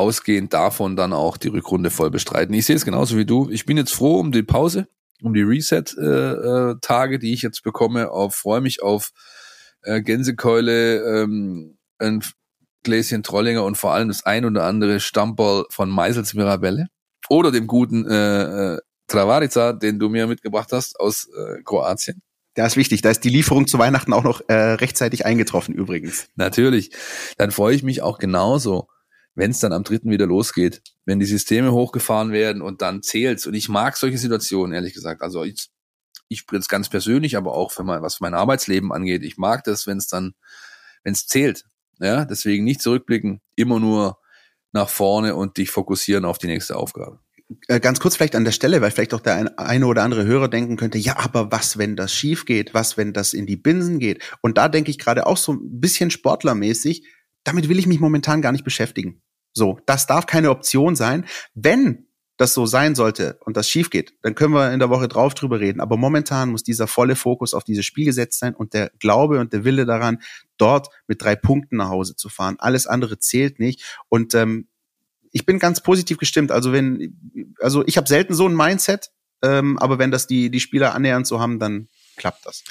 [0.00, 2.54] ausgehend davon dann auch die Rückrunde voll bestreiten.
[2.54, 3.48] Ich sehe es genauso wie du.
[3.50, 4.88] Ich bin jetzt froh um die Pause,
[5.22, 8.10] um die Reset-Tage, äh, die ich jetzt bekomme.
[8.10, 9.12] Auf freue mich auf
[9.82, 12.24] äh, Gänsekeule, ähm, ein
[12.82, 16.86] Gläschen Trollinger und vor allem das ein oder andere Stammball von Meisels Mirabelle
[17.28, 22.22] oder dem guten äh, äh, Travarica, den du mir mitgebracht hast aus äh, Kroatien.
[22.56, 23.02] Ja, ist wichtig.
[23.02, 26.28] Da ist die Lieferung zu Weihnachten auch noch äh, rechtzeitig eingetroffen übrigens.
[26.34, 26.90] Natürlich.
[27.36, 28.88] Dann freue ich mich auch genauso,
[29.34, 33.46] wenn es dann am dritten wieder losgeht, wenn die Systeme hochgefahren werden und dann zählt's.
[33.46, 35.22] Und ich mag solche Situationen, ehrlich gesagt.
[35.22, 35.68] Also ich,
[36.28, 39.22] ich jetzt ganz persönlich, aber auch für mein, was mein Arbeitsleben angeht.
[39.22, 40.34] Ich mag das, wenn es dann,
[41.04, 41.64] wenn es zählt.
[42.00, 44.18] Ja, deswegen nicht zurückblicken, immer nur
[44.72, 47.20] nach vorne und dich fokussieren auf die nächste Aufgabe.
[47.66, 50.48] Äh, ganz kurz vielleicht an der Stelle, weil vielleicht auch der eine oder andere Hörer
[50.48, 52.74] denken könnte, ja, aber was, wenn das schief geht?
[52.74, 54.22] Was, wenn das in die Binsen geht?
[54.40, 57.04] Und da denke ich gerade auch so ein bisschen sportlermäßig,
[57.44, 59.22] damit will ich mich momentan gar nicht beschäftigen.
[59.52, 61.26] So, das darf keine Option sein.
[61.54, 65.08] Wenn das so sein sollte und das schief geht, dann können wir in der Woche
[65.08, 65.80] drauf drüber reden.
[65.80, 69.52] Aber momentan muss dieser volle Fokus auf dieses Spiel gesetzt sein und der Glaube und
[69.52, 70.22] der Wille daran,
[70.56, 72.56] dort mit drei Punkten nach Hause zu fahren.
[72.58, 73.98] Alles andere zählt nicht.
[74.08, 74.68] Und ähm,
[75.32, 76.50] ich bin ganz positiv gestimmt.
[76.50, 79.10] Also wenn, also ich habe selten so ein Mindset,
[79.42, 82.64] ähm, aber wenn das die die Spieler annähernd so haben, dann klappt das.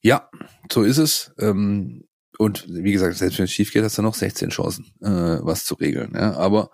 [0.00, 0.30] Ja,
[0.70, 1.32] so ist es.
[1.38, 5.38] Ähm, und wie gesagt, selbst wenn es schief geht, hast du noch 16 Chancen, äh,
[5.42, 6.12] was zu regeln.
[6.14, 6.34] Ja?
[6.34, 6.70] Aber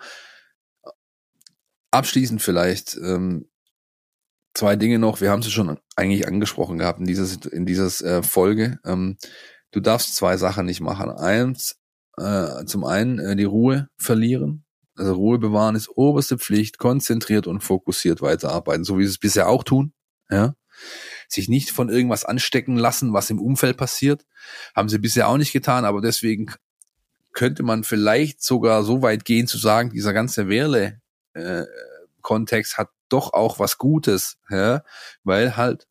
[1.91, 3.49] abschließend vielleicht ähm,
[4.55, 5.21] zwei Dinge noch.
[5.21, 8.79] Wir haben sie schon eigentlich angesprochen gehabt in dieser in dieser äh, Folge.
[8.85, 9.17] Ähm,
[9.71, 11.11] du darfst zwei Sachen nicht machen.
[11.11, 11.77] Eins,
[12.17, 14.65] äh, zum einen äh, die Ruhe verlieren
[14.97, 19.49] also Ruhe bewahren ist oberste Pflicht, konzentriert und fokussiert weiterarbeiten, so wie sie es bisher
[19.49, 19.93] auch tun.
[20.31, 20.55] Ja.
[21.33, 24.27] Sich nicht von irgendwas anstecken lassen, was im Umfeld passiert.
[24.75, 26.53] Haben sie bisher auch nicht getan, aber deswegen
[27.33, 33.33] könnte man vielleicht sogar so weit gehen zu sagen, dieser ganze Wehrle-Kontext äh, hat doch
[33.33, 34.83] auch was Gutes, ja,
[35.25, 35.87] weil halt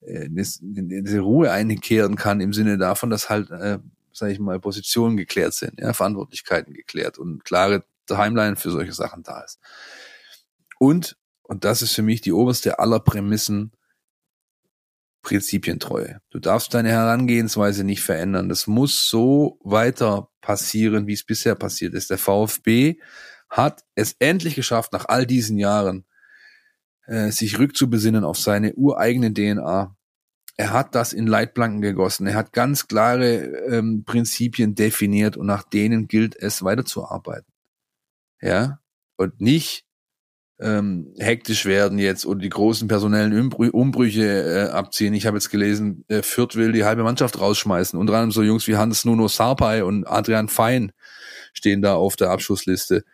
[0.00, 3.78] äh, diese Ruhe einkehren kann im Sinne davon, dass halt äh,
[4.16, 9.22] sage ich mal, Positionen geklärt sind, ja, Verantwortlichkeiten geklärt und klare Timeline für solche Sachen
[9.22, 9.58] da ist.
[10.78, 13.72] Und, und das ist für mich die oberste aller Prämissen,
[15.26, 16.20] Prinzipientreue.
[16.30, 18.48] Du darfst deine Herangehensweise nicht verändern.
[18.48, 22.10] Das muss so weiter passieren, wie es bisher passiert ist.
[22.10, 23.00] Der VfB
[23.50, 26.04] hat es endlich geschafft, nach all diesen Jahren,
[27.06, 29.96] äh, sich rückzubesinnen auf seine ureigene DNA,
[30.58, 32.28] er hat das in Leitplanken gegossen.
[32.28, 37.52] Er hat ganz klare ähm, Prinzipien definiert und nach denen gilt es weiterzuarbeiten.
[38.40, 38.78] Ja,
[39.16, 39.85] und nicht
[40.58, 45.12] ähm, hektisch werden jetzt und die großen personellen Umbrüche äh, abziehen.
[45.12, 47.98] Ich habe jetzt gelesen, äh, Fürth will die halbe Mannschaft rausschmeißen.
[47.98, 50.92] Unter anderem so Jungs wie Hans Nuno Sarpay und Adrian Fein
[51.52, 53.04] stehen da auf der Abschlussliste.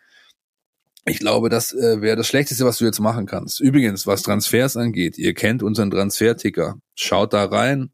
[1.05, 3.59] Ich glaube, das äh, wäre das Schlechteste, was du jetzt machen kannst.
[3.59, 6.77] Übrigens, was Transfers angeht, ihr kennt unseren Transferticker.
[6.95, 7.91] Schaut da rein.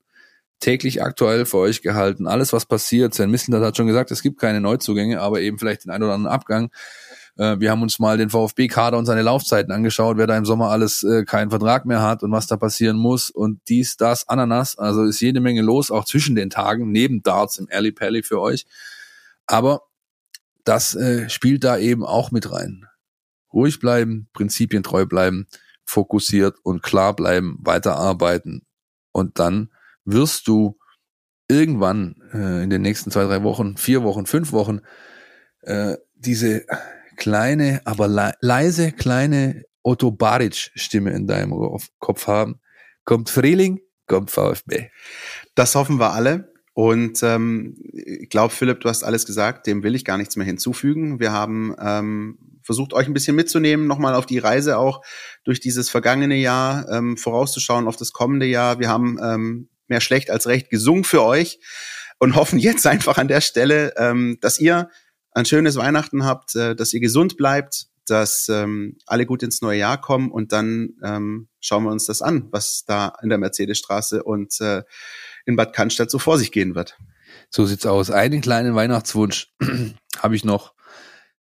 [0.60, 2.28] Täglich aktuell für euch gehalten.
[2.28, 3.16] Alles, was passiert.
[3.16, 6.14] Sven Mislintat hat schon gesagt, es gibt keine Neuzugänge, aber eben vielleicht den einen oder
[6.14, 6.70] anderen Abgang.
[7.40, 10.70] Äh, wir haben uns mal den VfB-Kader und seine Laufzeiten angeschaut, wer da im Sommer
[10.70, 14.78] alles äh, keinen Vertrag mehr hat und was da passieren muss und dies, das, Ananas.
[14.78, 18.41] Also ist jede Menge los, auch zwischen den Tagen, neben Darts im Alley Pally für
[18.41, 18.66] euch.
[19.48, 19.84] Aber
[20.66, 22.86] das äh, spielt da eben auch mit rein.
[23.53, 25.48] Ruhig bleiben, Prinzipien treu bleiben,
[25.86, 28.64] fokussiert und klar bleiben, weiterarbeiten
[29.11, 29.72] und dann
[30.03, 30.78] wirst du
[31.48, 34.82] irgendwann äh, in den nächsten zwei, drei Wochen, vier Wochen, fünf Wochen
[35.61, 36.66] äh, diese
[37.20, 41.54] kleine, aber le leise kleine Otto Baric Stimme in deinem
[42.00, 42.60] Kopf haben.
[43.06, 44.90] Kommt Frühling, kommt VfB.
[45.56, 46.52] Das hoffen wir alle.
[46.74, 50.46] Und ähm, ich glaube, Philipp, du hast alles gesagt, dem will ich gar nichts mehr
[50.46, 51.20] hinzufügen.
[51.20, 55.02] Wir haben ähm, versucht, euch ein bisschen mitzunehmen, nochmal auf die Reise auch
[55.44, 58.80] durch dieses vergangene Jahr, ähm, vorauszuschauen auf das kommende Jahr.
[58.80, 61.60] Wir haben ähm, mehr schlecht als recht gesungen für euch
[62.20, 64.90] und hoffen jetzt einfach an der Stelle, ähm, dass ihr
[65.32, 69.80] ein schönes Weihnachten habt, äh, dass ihr gesund bleibt, dass ähm, alle gut ins neue
[69.80, 74.24] Jahr kommen und dann ähm, schauen wir uns das an, was da in der Mercedesstraße
[74.24, 74.84] und äh,
[75.46, 76.98] in Bad Cannstatt so vor sich gehen wird.
[77.50, 78.12] So sieht's aus.
[78.12, 79.54] Einen kleinen Weihnachtswunsch
[80.20, 80.74] habe ich noch.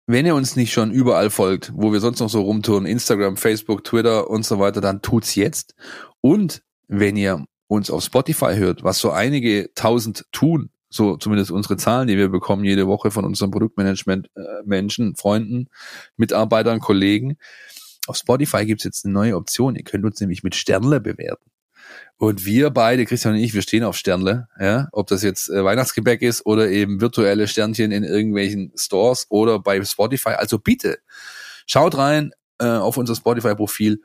[0.08, 3.84] Wenn ihr uns nicht schon überall folgt, wo wir sonst noch so rumtun, Instagram, Facebook,
[3.84, 5.76] Twitter und so weiter, dann tut's jetzt.
[6.22, 11.78] Und wenn ihr uns auf Spotify hört, was so einige tausend tun, so zumindest unsere
[11.78, 15.70] Zahlen, die wir bekommen jede Woche von unseren Produktmanagement äh, Freunden,
[16.18, 17.38] Mitarbeitern, Kollegen.
[18.08, 19.76] Auf Spotify gibt's jetzt eine neue Option.
[19.76, 21.50] Ihr könnt uns nämlich mit Sternle bewerten.
[22.18, 25.64] Und wir beide, Christian und ich, wir stehen auf Sternle, ja, ob das jetzt äh,
[25.64, 30.32] Weihnachtsgebäck ist oder eben virtuelle Sternchen in irgendwelchen Stores oder bei Spotify.
[30.32, 31.00] Also bitte
[31.66, 34.02] schaut rein äh, auf unser Spotify-Profil,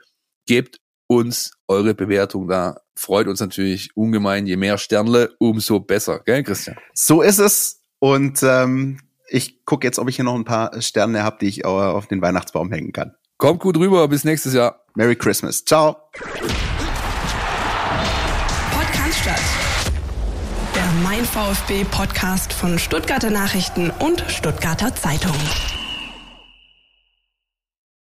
[0.47, 2.81] gebt uns eure Bewertung da.
[2.97, 4.47] Freut uns natürlich ungemein.
[4.47, 6.77] Je mehr Sternle, umso besser, gell, Christian?
[6.95, 7.83] So ist es.
[7.99, 11.65] Und ähm, ich gucke jetzt, ob ich hier noch ein paar Sterne habe, die ich
[11.65, 13.15] auf den Weihnachtsbaum hängen kann.
[13.39, 14.85] Kommt gut rüber, bis nächstes Jahr.
[14.95, 15.65] Merry Christmas.
[15.65, 15.97] Ciao.
[18.73, 19.29] Podcast
[20.75, 25.37] Der Mein VfB Podcast von Stuttgarter Nachrichten und Stuttgarter Zeitung.